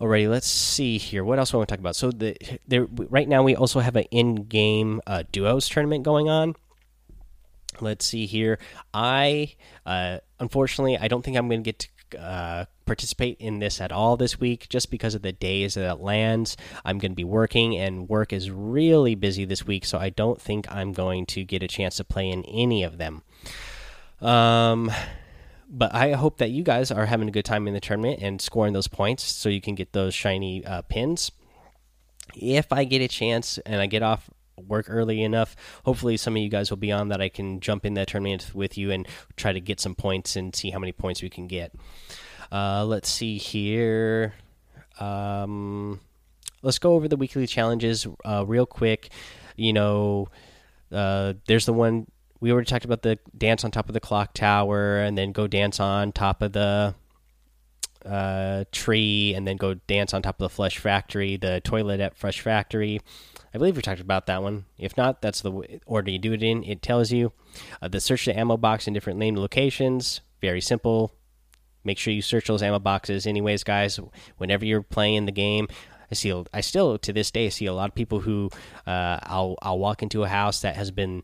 Alrighty, 0.00 0.28
let's 0.28 0.48
see 0.48 0.98
here. 0.98 1.22
What 1.22 1.38
else 1.38 1.54
I 1.54 1.58
want 1.58 1.68
to 1.68 1.72
talk 1.74 1.80
about? 1.80 1.94
So 1.94 2.10
the 2.10 2.36
there 2.66 2.88
right 2.90 3.28
now 3.28 3.44
we 3.44 3.54
also 3.54 3.78
have 3.78 3.94
an 3.94 4.04
in-game 4.10 5.00
uh, 5.06 5.22
duos 5.30 5.68
tournament 5.68 6.02
going 6.02 6.28
on. 6.28 6.56
Let's 7.82 8.06
see 8.06 8.26
here. 8.26 8.58
I 8.94 9.54
uh, 9.84 10.18
unfortunately 10.38 10.96
I 10.98 11.08
don't 11.08 11.22
think 11.22 11.36
I'm 11.36 11.48
going 11.48 11.62
to 11.62 11.68
get 11.72 11.78
to 11.80 11.88
uh, 12.18 12.64
participate 12.84 13.36
in 13.40 13.58
this 13.58 13.80
at 13.80 13.92
all 13.92 14.16
this 14.16 14.38
week 14.38 14.68
just 14.68 14.90
because 14.90 15.14
of 15.14 15.22
the 15.22 15.32
days 15.32 15.74
that 15.74 15.90
it 15.90 16.00
lands. 16.00 16.56
I'm 16.84 16.98
going 16.98 17.12
to 17.12 17.16
be 17.16 17.24
working, 17.24 17.76
and 17.76 18.08
work 18.08 18.32
is 18.32 18.50
really 18.50 19.14
busy 19.14 19.44
this 19.44 19.66
week, 19.66 19.84
so 19.84 19.98
I 19.98 20.10
don't 20.10 20.40
think 20.40 20.70
I'm 20.70 20.92
going 20.92 21.26
to 21.26 21.44
get 21.44 21.62
a 21.62 21.68
chance 21.68 21.96
to 21.96 22.04
play 22.04 22.28
in 22.28 22.44
any 22.44 22.82
of 22.82 22.98
them. 22.98 23.22
Um, 24.20 24.90
but 25.68 25.94
I 25.94 26.12
hope 26.12 26.38
that 26.38 26.50
you 26.50 26.62
guys 26.62 26.90
are 26.90 27.06
having 27.06 27.28
a 27.28 27.32
good 27.32 27.44
time 27.44 27.66
in 27.66 27.74
the 27.74 27.80
tournament 27.80 28.20
and 28.22 28.40
scoring 28.40 28.72
those 28.72 28.88
points 28.88 29.24
so 29.24 29.48
you 29.48 29.60
can 29.60 29.74
get 29.74 29.92
those 29.92 30.14
shiny 30.14 30.64
uh, 30.64 30.82
pins. 30.82 31.32
If 32.34 32.72
I 32.72 32.84
get 32.84 33.02
a 33.02 33.08
chance 33.08 33.58
and 33.58 33.80
I 33.80 33.86
get 33.86 34.02
off 34.02 34.30
work 34.66 34.86
early 34.88 35.22
enough. 35.22 35.54
Hopefully, 35.84 36.16
some 36.16 36.36
of 36.36 36.42
you 36.42 36.48
guys 36.48 36.70
will 36.70 36.76
be 36.76 36.92
on 36.92 37.08
that 37.08 37.20
I 37.20 37.28
can 37.28 37.60
jump 37.60 37.84
in 37.84 37.94
that 37.94 38.08
tournament 38.08 38.50
with 38.54 38.78
you 38.78 38.90
and 38.90 39.06
try 39.36 39.52
to 39.52 39.60
get 39.60 39.80
some 39.80 39.94
points 39.94 40.36
and 40.36 40.54
see 40.54 40.70
how 40.70 40.78
many 40.78 40.92
points 40.92 41.22
we 41.22 41.30
can 41.30 41.46
get. 41.46 41.74
Uh, 42.50 42.84
let's 42.84 43.08
see 43.08 43.38
here. 43.38 44.34
Um, 45.00 46.00
let's 46.62 46.78
go 46.78 46.94
over 46.94 47.08
the 47.08 47.16
weekly 47.16 47.46
challenges 47.46 48.06
uh, 48.24 48.44
real 48.46 48.66
quick. 48.66 49.10
You 49.56 49.72
know, 49.72 50.28
uh, 50.90 51.34
there's 51.46 51.66
the 51.66 51.72
one 51.72 52.06
we 52.40 52.50
already 52.50 52.66
talked 52.66 52.84
about 52.84 53.02
the 53.02 53.18
dance 53.36 53.64
on 53.64 53.70
top 53.70 53.88
of 53.88 53.94
the 53.94 54.00
clock 54.00 54.34
tower, 54.34 54.98
and 54.98 55.16
then 55.16 55.32
go 55.32 55.46
dance 55.46 55.78
on 55.80 56.12
top 56.12 56.42
of 56.42 56.52
the 56.52 56.94
uh, 58.04 58.64
tree, 58.72 59.32
and 59.34 59.46
then 59.46 59.56
go 59.56 59.74
dance 59.74 60.12
on 60.12 60.22
top 60.22 60.40
of 60.40 60.44
the 60.44 60.48
Flush 60.48 60.78
Factory, 60.78 61.36
the 61.36 61.60
toilet 61.60 62.00
at 62.00 62.16
Flush 62.16 62.40
Factory. 62.40 63.00
I 63.54 63.58
believe 63.58 63.76
we 63.76 63.82
talked 63.82 64.00
about 64.00 64.26
that 64.26 64.42
one. 64.42 64.64
If 64.78 64.96
not, 64.96 65.20
that's 65.20 65.42
the 65.42 65.80
order 65.84 66.10
you 66.10 66.18
do 66.18 66.32
it 66.32 66.42
in. 66.42 66.64
It 66.64 66.80
tells 66.80 67.12
you 67.12 67.32
uh, 67.82 67.88
the 67.88 68.00
search 68.00 68.24
the 68.24 68.38
ammo 68.38 68.56
box 68.56 68.86
in 68.86 68.94
different 68.94 69.18
named 69.18 69.38
locations. 69.38 70.22
Very 70.40 70.60
simple. 70.60 71.12
Make 71.84 71.98
sure 71.98 72.14
you 72.14 72.22
search 72.22 72.46
those 72.46 72.62
ammo 72.62 72.78
boxes, 72.78 73.26
anyways, 73.26 73.64
guys. 73.64 73.98
Whenever 74.38 74.64
you're 74.64 74.82
playing 74.82 75.26
the 75.26 75.32
game, 75.32 75.68
I 76.10 76.14
see. 76.14 76.44
I 76.52 76.60
still 76.60 76.98
to 76.98 77.12
this 77.12 77.30
day 77.30 77.50
see 77.50 77.66
a 77.66 77.72
lot 77.72 77.88
of 77.88 77.94
people 77.94 78.20
who 78.20 78.50
uh, 78.86 79.18
I'll 79.22 79.56
I'll 79.62 79.78
walk 79.78 80.02
into 80.02 80.22
a 80.22 80.28
house 80.28 80.60
that 80.60 80.76
has 80.76 80.90
been 80.90 81.22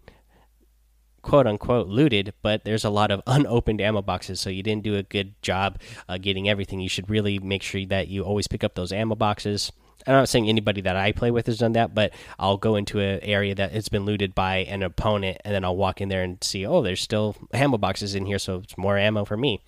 quote 1.23 1.47
unquote 1.47 1.88
looted, 1.88 2.35
but 2.42 2.64
there's 2.64 2.85
a 2.85 2.90
lot 2.90 3.11
of 3.11 3.23
unopened 3.26 3.80
ammo 3.80 4.02
boxes, 4.02 4.40
so 4.40 4.50
you 4.50 4.62
didn't 4.62 4.85
do 4.85 4.97
a 4.97 5.02
good 5.02 5.40
job 5.42 5.78
uh, 6.08 6.18
getting 6.18 6.49
everything. 6.49 6.80
You 6.80 6.88
should 6.88 7.08
really 7.08 7.38
make 7.38 7.62
sure 7.62 7.85
that 7.87 8.08
you 8.08 8.23
always 8.23 8.49
pick 8.49 8.64
up 8.64 8.75
those 8.75 8.92
ammo 8.92 9.14
boxes. 9.14 9.73
I'm 10.08 10.14
not 10.14 10.28
saying 10.28 10.48
anybody 10.48 10.80
that 10.80 10.96
I 10.96 11.12
play 11.12 11.30
with 11.30 11.46
has 11.46 11.58
done 11.58 11.72
that, 11.72 11.94
but 11.94 12.12
I'll 12.38 12.56
go 12.56 12.76
into 12.76 12.98
an 12.98 13.20
area 13.20 13.54
that 13.54 13.72
has 13.72 13.88
been 13.88 14.04
looted 14.04 14.34
by 14.34 14.58
an 14.58 14.82
opponent, 14.82 15.38
and 15.44 15.54
then 15.54 15.64
I'll 15.64 15.76
walk 15.76 16.00
in 16.00 16.08
there 16.08 16.22
and 16.22 16.42
see, 16.42 16.64
oh, 16.64 16.82
there's 16.82 17.02
still 17.02 17.36
ammo 17.52 17.76
boxes 17.76 18.14
in 18.14 18.24
here, 18.24 18.38
so 18.38 18.56
it's 18.56 18.78
more 18.78 18.96
ammo 18.96 19.24
for 19.24 19.36
me. 19.36 19.62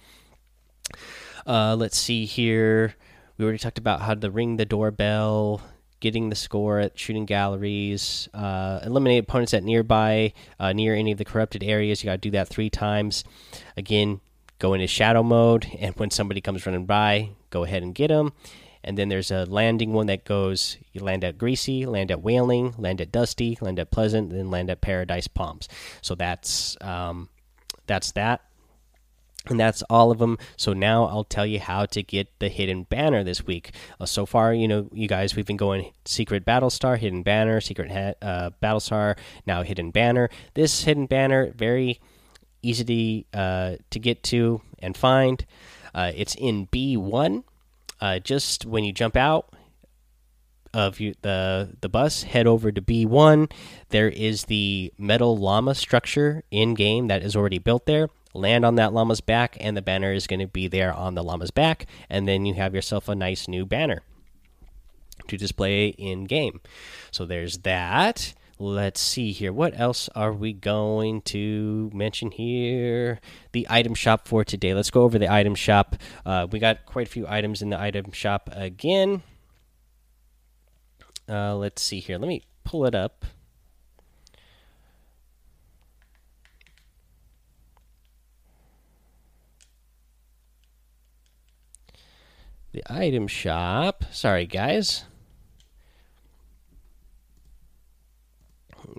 Uh, 1.46 1.76
let's 1.76 1.98
see 1.98 2.24
here. 2.24 2.94
We 3.36 3.44
already 3.44 3.58
talked 3.58 3.78
about 3.78 4.00
how 4.00 4.14
to 4.14 4.30
ring 4.30 4.56
the 4.56 4.64
doorbell, 4.64 5.62
getting 6.00 6.30
the 6.30 6.36
score 6.36 6.78
at 6.78 6.98
shooting 6.98 7.26
galleries, 7.26 8.28
uh, 8.32 8.80
eliminate 8.82 9.24
opponents 9.24 9.52
at 9.54 9.62
nearby, 9.62 10.32
uh, 10.58 10.72
near 10.72 10.94
any 10.94 11.12
of 11.12 11.18
the 11.18 11.24
corrupted 11.24 11.62
areas. 11.62 12.02
You 12.02 12.08
got 12.08 12.12
to 12.12 12.18
do 12.18 12.30
that 12.32 12.48
three 12.48 12.70
times. 12.70 13.24
Again, 13.76 14.20
go 14.58 14.74
into 14.74 14.86
shadow 14.86 15.22
mode, 15.22 15.66
and 15.78 15.94
when 15.96 16.10
somebody 16.10 16.40
comes 16.40 16.64
running 16.64 16.86
by, 16.86 17.30
go 17.50 17.64
ahead 17.64 17.82
and 17.82 17.94
get 17.94 18.08
them. 18.08 18.32
And 18.82 18.96
then 18.96 19.08
there's 19.08 19.30
a 19.30 19.44
landing 19.44 19.92
one 19.92 20.06
that 20.06 20.24
goes 20.24 20.78
you 20.92 21.02
land 21.02 21.24
at 21.24 21.38
Greasy, 21.38 21.86
land 21.86 22.10
at 22.10 22.22
Wailing, 22.22 22.74
land 22.78 23.00
at 23.00 23.12
Dusty, 23.12 23.58
land 23.60 23.78
at 23.78 23.90
Pleasant, 23.90 24.30
then 24.30 24.50
land 24.50 24.70
at 24.70 24.80
Paradise 24.80 25.28
Palms. 25.28 25.68
So 26.00 26.14
that's 26.14 26.76
um, 26.80 27.28
that's 27.86 28.12
that. 28.12 28.42
And 29.48 29.58
that's 29.58 29.82
all 29.88 30.10
of 30.10 30.18
them 30.18 30.36
so 30.58 30.74
now 30.74 31.06
i'll 31.06 31.24
tell 31.24 31.46
you 31.46 31.58
how 31.58 31.86
to 31.86 32.02
get 32.02 32.28
the 32.40 32.50
hidden 32.50 32.82
banner 32.82 33.24
this 33.24 33.46
week. 33.46 33.72
Uh, 33.98 34.04
so 34.04 34.26
far 34.26 34.52
you 34.52 34.68
know 34.68 34.90
you 34.92 35.08
guys 35.08 35.34
we've 35.34 35.46
been 35.46 35.56
going 35.56 35.92
secret 36.04 36.44
battle 36.44 36.68
star 36.68 36.96
hidden 36.96 37.22
banner 37.22 37.58
secret 37.62 38.16
uh, 38.20 38.50
battle 38.60 38.80
star 38.80 39.16
now 39.46 39.62
hidden 39.62 39.90
banner. 39.92 40.28
This 40.52 40.82
hidden 40.84 41.06
banner 41.06 41.52
very 41.52 42.00
easy 42.62 43.24
to, 43.32 43.38
uh, 43.38 43.76
to 43.88 43.98
get 43.98 44.22
to 44.24 44.60
and 44.80 44.94
find. 44.94 45.46
Uh, 45.94 46.12
it's 46.14 46.34
in 46.34 46.66
b1 46.66 47.42
uh, 48.00 48.18
just 48.18 48.66
when 48.66 48.84
you 48.84 48.92
jump 48.92 49.16
out 49.16 49.54
of 50.72 51.00
you, 51.00 51.14
the 51.22 51.76
the 51.80 51.88
bus, 51.88 52.22
head 52.22 52.46
over 52.46 52.70
to 52.70 52.80
B1. 52.80 53.50
There 53.88 54.08
is 54.08 54.44
the 54.44 54.92
metal 54.96 55.36
llama 55.36 55.74
structure 55.74 56.42
in 56.50 56.74
game 56.74 57.08
that 57.08 57.22
is 57.22 57.34
already 57.34 57.58
built 57.58 57.86
there 57.86 58.08
land 58.34 58.64
on 58.64 58.76
that 58.76 58.92
llama's 58.92 59.20
back, 59.20 59.56
and 59.60 59.76
the 59.76 59.82
banner 59.82 60.12
is 60.12 60.26
going 60.26 60.40
to 60.40 60.46
be 60.46 60.68
there 60.68 60.92
on 60.92 61.14
the 61.14 61.22
llama's 61.22 61.50
back, 61.50 61.86
and 62.08 62.28
then 62.28 62.46
you 62.46 62.54
have 62.54 62.74
yourself 62.74 63.08
a 63.08 63.14
nice 63.14 63.48
new 63.48 63.66
banner 63.66 64.02
to 65.28 65.36
display 65.36 65.88
in 65.88 66.24
game. 66.24 66.60
So 67.10 67.24
there's 67.24 67.58
that. 67.58 68.34
Let's 68.60 69.00
see 69.00 69.32
here. 69.32 69.52
What 69.52 69.78
else 69.80 70.08
are 70.14 70.32
we 70.32 70.52
going 70.52 71.22
to 71.22 71.90
mention 71.94 72.30
here? 72.30 73.18
The 73.52 73.66
item 73.70 73.94
shop 73.94 74.28
for 74.28 74.44
today. 74.44 74.74
Let's 74.74 74.90
go 74.90 75.02
over 75.02 75.18
the 75.18 75.32
item 75.32 75.54
shop. 75.54 75.96
Uh, 76.26 76.46
we 76.50 76.58
got 76.58 76.84
quite 76.84 77.08
a 77.08 77.10
few 77.10 77.26
items 77.26 77.62
in 77.62 77.70
the 77.70 77.80
item 77.80 78.12
shop 78.12 78.50
again. 78.52 79.22
Uh, 81.28 81.56
let's 81.56 81.80
see 81.80 82.00
here. 82.00 82.18
Let 82.18 82.28
me 82.28 82.42
pull 82.62 82.84
it 82.84 82.94
up. 82.94 83.24
The 92.72 92.82
item 92.88 93.26
shop. 93.26 94.04
Sorry, 94.12 94.46
guys. 94.46 95.04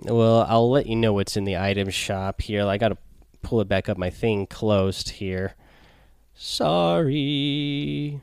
Well, 0.04 0.44
I'll 0.48 0.70
let 0.70 0.86
you 0.86 0.96
know 0.96 1.12
what's 1.12 1.36
in 1.36 1.44
the 1.44 1.56
item 1.56 1.88
shop 1.90 2.40
here. 2.42 2.66
I 2.66 2.76
got 2.76 2.88
to 2.88 2.98
pull 3.42 3.60
it 3.60 3.68
back 3.68 3.88
up. 3.88 3.96
My 3.96 4.10
thing 4.10 4.46
closed 4.46 5.10
here. 5.10 5.54
Sorry. 6.34 8.20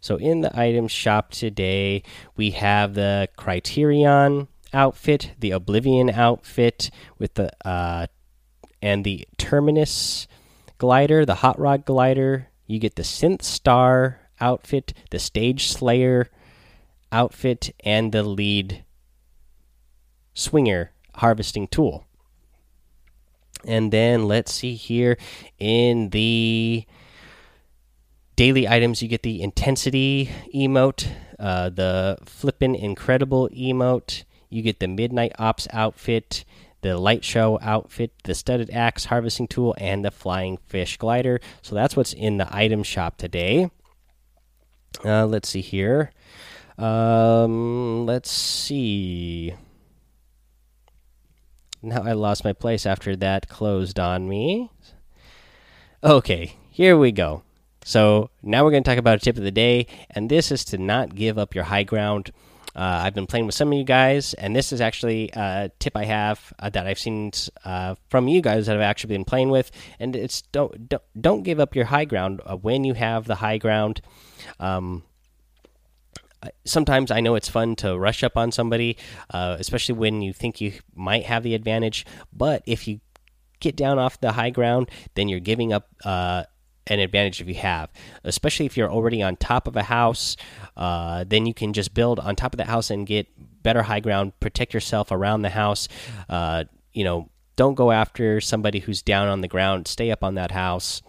So 0.00 0.16
in 0.16 0.40
the 0.40 0.58
item 0.58 0.88
shop 0.88 1.30
today, 1.30 2.02
we 2.36 2.50
have 2.50 2.94
the 2.94 3.28
Criterion 3.36 4.48
outfit, 4.72 5.32
the 5.38 5.52
Oblivion 5.52 6.10
outfit 6.10 6.90
with 7.18 7.34
the 7.34 7.52
uh 7.64 8.08
and 8.80 9.04
the 9.04 9.28
Terminus 9.38 10.26
glider, 10.78 11.24
the 11.24 11.36
Hot 11.36 11.56
Rod 11.56 11.84
glider. 11.84 12.48
You 12.66 12.80
get 12.80 12.96
the 12.96 13.04
Synth 13.04 13.42
Star 13.42 14.18
outfit, 14.40 14.92
the 15.10 15.20
Stage 15.20 15.68
Slayer 15.68 16.28
outfit, 17.12 17.74
and 17.84 18.10
the 18.10 18.22
lead 18.22 18.84
swinger 20.34 20.92
harvesting 21.16 21.68
tool. 21.68 22.06
And 23.64 23.92
then 23.92 24.26
let's 24.26 24.52
see 24.52 24.74
here 24.74 25.18
in 25.58 26.10
the 26.10 26.84
daily 28.34 28.66
items, 28.66 29.02
you 29.02 29.08
get 29.08 29.22
the 29.22 29.42
intensity 29.42 30.30
emote, 30.54 31.08
uh, 31.38 31.68
the 31.68 32.18
flippin' 32.24 32.74
incredible 32.74 33.48
emote. 33.50 34.24
You 34.48 34.62
get 34.62 34.80
the 34.80 34.88
midnight 34.88 35.32
ops 35.38 35.68
outfit, 35.72 36.44
the 36.80 36.98
light 36.98 37.24
show 37.24 37.58
outfit, 37.62 38.12
the 38.24 38.34
studded 38.34 38.70
axe 38.70 39.04
harvesting 39.06 39.48
tool, 39.48 39.74
and 39.78 40.04
the 40.04 40.10
flying 40.10 40.56
fish 40.66 40.96
glider. 40.96 41.40
So 41.62 41.74
that's 41.74 41.96
what's 41.96 42.12
in 42.12 42.38
the 42.38 42.54
item 42.54 42.82
shop 42.82 43.16
today. 43.16 43.70
Uh, 45.04 45.26
let's 45.26 45.48
see 45.48 45.60
here. 45.60 46.10
Um, 46.78 48.06
let's 48.06 48.30
see. 48.30 49.54
Now 51.82 52.02
I 52.04 52.12
lost 52.12 52.44
my 52.44 52.52
place 52.52 52.86
after 52.86 53.16
that 53.16 53.48
closed 53.48 53.98
on 53.98 54.28
me. 54.28 54.70
Okay, 56.04 56.56
here 56.70 56.96
we 56.96 57.12
go. 57.12 57.42
So 57.84 58.30
now 58.42 58.64
we're 58.64 58.70
going 58.70 58.84
to 58.84 58.88
talk 58.88 58.98
about 58.98 59.16
a 59.16 59.20
tip 59.20 59.36
of 59.36 59.42
the 59.42 59.50
day, 59.50 59.86
and 60.10 60.30
this 60.30 60.52
is 60.52 60.64
to 60.66 60.78
not 60.78 61.14
give 61.14 61.38
up 61.38 61.54
your 61.54 61.64
high 61.64 61.82
ground. 61.82 62.30
Uh, 62.74 63.02
I've 63.04 63.14
been 63.14 63.26
playing 63.26 63.46
with 63.46 63.54
some 63.54 63.70
of 63.70 63.76
you 63.76 63.84
guys, 63.84 64.32
and 64.34 64.56
this 64.56 64.72
is 64.72 64.80
actually 64.80 65.30
a 65.34 65.70
tip 65.78 65.96
I 65.96 66.04
have 66.04 66.52
uh, 66.58 66.70
that 66.70 66.86
I've 66.86 66.98
seen 66.98 67.32
uh, 67.64 67.96
from 68.08 68.28
you 68.28 68.40
guys 68.40 68.66
that 68.66 68.76
I've 68.76 68.82
actually 68.82 69.14
been 69.14 69.24
playing 69.24 69.50
with, 69.50 69.70
and 69.98 70.16
it's 70.16 70.42
don't 70.42 70.88
don't, 70.88 71.02
don't 71.20 71.42
give 71.42 71.60
up 71.60 71.76
your 71.76 71.86
high 71.86 72.06
ground 72.06 72.40
uh, 72.46 72.56
when 72.56 72.84
you 72.84 72.94
have 72.94 73.26
the 73.26 73.34
high 73.34 73.58
ground. 73.58 74.00
Um, 74.58 75.02
sometimes 76.64 77.10
I 77.10 77.20
know 77.20 77.34
it's 77.34 77.48
fun 77.48 77.76
to 77.76 77.98
rush 77.98 78.22
up 78.22 78.36
on 78.36 78.52
somebody, 78.52 78.96
uh, 79.30 79.56
especially 79.58 79.94
when 79.94 80.22
you 80.22 80.32
think 80.32 80.60
you 80.60 80.74
might 80.94 81.24
have 81.24 81.42
the 81.42 81.54
advantage. 81.54 82.06
But 82.32 82.62
if 82.66 82.88
you 82.88 83.00
get 83.60 83.76
down 83.76 83.98
off 83.98 84.20
the 84.20 84.32
high 84.32 84.50
ground, 84.50 84.90
then 85.14 85.28
you're 85.28 85.40
giving 85.40 85.72
up 85.72 85.88
uh, 86.04 86.44
an 86.88 86.98
advantage 86.98 87.40
if 87.40 87.48
you 87.48 87.54
have, 87.54 87.90
especially 88.24 88.66
if 88.66 88.76
you're 88.76 88.90
already 88.90 89.22
on 89.22 89.36
top 89.36 89.66
of 89.66 89.76
a 89.76 89.84
house. 89.84 90.36
Uh, 90.76 91.24
then 91.26 91.46
you 91.46 91.54
can 91.54 91.72
just 91.72 91.94
build 91.94 92.18
on 92.18 92.36
top 92.36 92.52
of 92.52 92.58
the 92.58 92.64
house 92.64 92.90
and 92.90 93.06
get 93.06 93.28
better 93.62 93.82
high 93.82 94.00
ground, 94.00 94.32
protect 94.40 94.74
yourself 94.74 95.10
around 95.10 95.42
the 95.42 95.50
house. 95.50 95.88
Uh, 96.28 96.64
you 96.92 97.04
know, 97.04 97.28
don't 97.56 97.74
go 97.74 97.92
after 97.92 98.40
somebody 98.40 98.80
who's 98.80 99.02
down 99.02 99.28
on 99.28 99.40
the 99.40 99.48
ground. 99.48 99.86
Stay 99.86 100.10
up 100.10 100.24
on 100.24 100.34
that 100.34 100.50
house. 100.50 101.02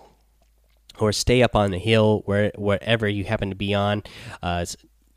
Or 0.99 1.11
stay 1.11 1.41
up 1.41 1.55
on 1.55 1.71
the 1.71 1.79
hill 1.79 2.21
where 2.25 2.51
wherever 2.55 3.07
you 3.07 3.23
happen 3.23 3.49
to 3.49 3.55
be 3.55 3.73
on. 3.73 4.03
Uh, 4.43 4.63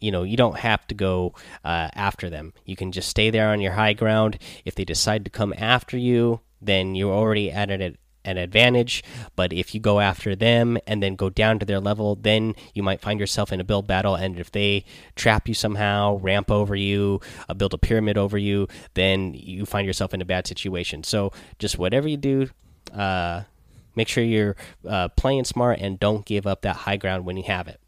you 0.01 0.11
know 0.11 0.23
you 0.23 0.37
don't 0.37 0.59
have 0.59 0.87
to 0.89 0.95
go 0.95 1.35
uh, 1.65 1.89
after 1.95 2.31
them. 2.31 2.53
You 2.65 2.77
can 2.77 2.93
just 2.93 3.09
stay 3.09 3.31
there 3.31 3.49
on 3.49 3.61
your 3.61 3.73
high 3.73 3.93
ground. 3.93 4.39
If 4.65 4.75
they 4.75 4.85
decide 4.85 5.25
to 5.25 5.31
come 5.31 5.55
after 5.57 5.97
you 5.97 6.41
then 6.61 6.95
you're 6.95 7.13
already 7.13 7.51
at 7.51 7.71
an, 7.71 7.97
an 8.25 8.39
advantage. 8.39 9.05
But 9.37 9.53
if 9.53 9.75
you 9.75 9.81
go 9.81 10.01
after 10.01 10.35
them 10.35 10.79
and 10.87 11.03
then 11.03 11.15
go 11.17 11.31
down 11.31 11.59
to 11.59 11.67
their 11.67 11.81
level 11.81 12.17
then 12.17 12.55
you 12.75 12.83
might 12.83 13.01
find 13.01 13.21
yourself 13.21 13.53
in 13.53 13.61
a 13.61 13.65
build 13.65 13.87
battle. 13.87 14.15
And 14.15 14.39
if 14.39 14.51
they 14.51 14.85
trap 15.15 15.49
you 15.49 15.55
somehow 15.55 16.17
ramp 16.17 16.51
over 16.51 16.75
you 16.75 17.21
uh, 17.49 17.55
build 17.55 17.75
a 17.75 17.79
pyramid 17.79 18.19
over 18.19 18.39
you 18.39 18.69
then 18.95 19.35
you 19.35 19.67
find 19.67 19.87
yourself 19.87 20.13
in 20.13 20.21
a 20.21 20.27
bad 20.27 20.47
situation. 20.47 21.05
So 21.05 21.33
just 21.59 21.79
whatever 21.79 22.09
you 22.09 22.17
do 22.17 22.49
uh, 22.93 23.43
make 23.95 24.09
sure 24.09 24.23
you're 24.23 24.57
uh, 24.87 25.09
playing 25.09 25.45
smart 25.45 25.79
and 25.81 25.99
don't 25.99 26.25
give 26.25 26.47
up 26.47 26.63
that 26.63 26.77
high 26.77 26.97
ground 26.97 27.25
when 27.25 27.37
you 27.37 27.45
have 27.45 27.69
it 27.69 27.81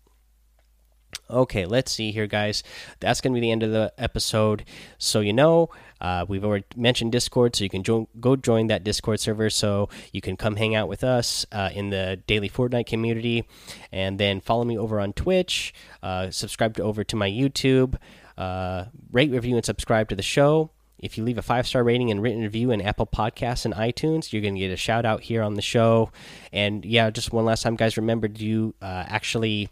Okay, 1.30 1.66
let's 1.66 1.92
see 1.92 2.10
here, 2.10 2.26
guys. 2.26 2.62
That's 3.00 3.20
going 3.20 3.32
to 3.32 3.36
be 3.36 3.40
the 3.40 3.50
end 3.50 3.62
of 3.62 3.70
the 3.70 3.92
episode. 3.98 4.64
So, 4.96 5.20
you 5.20 5.34
know, 5.34 5.68
uh, 6.00 6.24
we've 6.26 6.44
already 6.44 6.64
mentioned 6.74 7.12
Discord, 7.12 7.54
so 7.54 7.64
you 7.64 7.70
can 7.70 7.82
go 8.18 8.36
join 8.36 8.68
that 8.68 8.82
Discord 8.82 9.20
server 9.20 9.50
so 9.50 9.90
you 10.12 10.22
can 10.22 10.36
come 10.36 10.56
hang 10.56 10.74
out 10.74 10.88
with 10.88 11.04
us 11.04 11.44
uh, 11.52 11.68
in 11.74 11.90
the 11.90 12.20
daily 12.26 12.48
Fortnite 12.48 12.86
community. 12.86 13.46
And 13.92 14.18
then 14.18 14.40
follow 14.40 14.64
me 14.64 14.78
over 14.78 15.00
on 15.00 15.12
Twitch, 15.12 15.74
uh, 16.02 16.30
subscribe 16.30 16.76
to, 16.76 16.82
over 16.82 17.04
to 17.04 17.16
my 17.16 17.28
YouTube, 17.28 17.96
uh, 18.38 18.86
rate, 19.12 19.30
review, 19.30 19.56
and 19.56 19.64
subscribe 19.66 20.08
to 20.08 20.16
the 20.16 20.22
show. 20.22 20.70
If 20.98 21.16
you 21.16 21.24
leave 21.24 21.38
a 21.38 21.42
five 21.42 21.66
star 21.66 21.84
rating 21.84 22.10
and 22.10 22.22
written 22.22 22.42
review 22.42 22.70
in 22.70 22.80
Apple 22.80 23.06
Podcasts 23.06 23.64
and 23.64 23.74
iTunes, 23.74 24.32
you're 24.32 24.42
going 24.42 24.54
to 24.54 24.60
get 24.60 24.72
a 24.72 24.76
shout 24.76 25.04
out 25.04 25.22
here 25.22 25.42
on 25.42 25.54
the 25.54 25.62
show. 25.62 26.10
And 26.52 26.84
yeah, 26.84 27.10
just 27.10 27.32
one 27.32 27.44
last 27.44 27.62
time, 27.62 27.76
guys, 27.76 27.96
remember 27.96 28.28
to 28.28 28.74
uh, 28.82 29.04
actually 29.06 29.68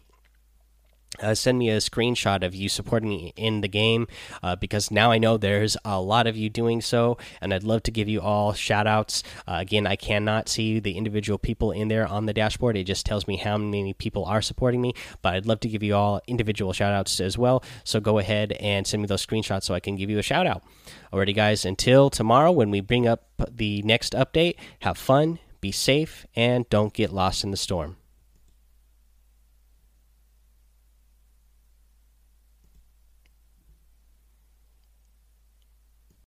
uh, 1.21 1.35
send 1.35 1.57
me 1.57 1.69
a 1.69 1.77
screenshot 1.77 2.43
of 2.45 2.55
you 2.55 2.69
supporting 2.69 3.09
me 3.09 3.33
in 3.35 3.61
the 3.61 3.67
game 3.67 4.07
uh, 4.43 4.55
because 4.55 4.91
now 4.91 5.11
I 5.11 5.17
know 5.17 5.37
there's 5.37 5.77
a 5.85 5.99
lot 5.99 6.27
of 6.27 6.35
you 6.35 6.49
doing 6.49 6.81
so, 6.81 7.17
and 7.41 7.53
I'd 7.53 7.63
love 7.63 7.83
to 7.83 7.91
give 7.91 8.07
you 8.07 8.21
all 8.21 8.53
shout 8.53 8.87
outs. 8.87 9.23
Uh, 9.47 9.57
again, 9.59 9.87
I 9.87 9.95
cannot 9.95 10.49
see 10.49 10.79
the 10.79 10.97
individual 10.97 11.37
people 11.37 11.71
in 11.71 11.87
there 11.87 12.07
on 12.07 12.25
the 12.25 12.33
dashboard, 12.33 12.77
it 12.77 12.85
just 12.85 13.05
tells 13.05 13.27
me 13.27 13.37
how 13.37 13.57
many 13.57 13.93
people 13.93 14.25
are 14.25 14.41
supporting 14.41 14.81
me, 14.81 14.93
but 15.21 15.35
I'd 15.35 15.45
love 15.45 15.59
to 15.61 15.69
give 15.69 15.83
you 15.83 15.95
all 15.95 16.21
individual 16.27 16.73
shout 16.73 16.93
outs 16.93 17.19
as 17.19 17.37
well. 17.37 17.63
So 17.83 17.99
go 17.99 18.19
ahead 18.19 18.53
and 18.53 18.85
send 18.85 19.01
me 19.01 19.07
those 19.07 19.25
screenshots 19.25 19.63
so 19.63 19.73
I 19.73 19.79
can 19.79 19.95
give 19.95 20.09
you 20.09 20.19
a 20.19 20.23
shout 20.23 20.47
out. 20.47 20.63
Alrighty, 21.11 21.35
guys, 21.35 21.65
until 21.65 22.09
tomorrow 22.09 22.51
when 22.51 22.71
we 22.71 22.81
bring 22.81 23.07
up 23.07 23.23
the 23.49 23.81
next 23.83 24.13
update, 24.13 24.55
have 24.79 24.97
fun, 24.97 25.39
be 25.61 25.71
safe, 25.71 26.25
and 26.35 26.67
don't 26.69 26.93
get 26.93 27.11
lost 27.11 27.43
in 27.43 27.51
the 27.51 27.57
storm. 27.57 27.97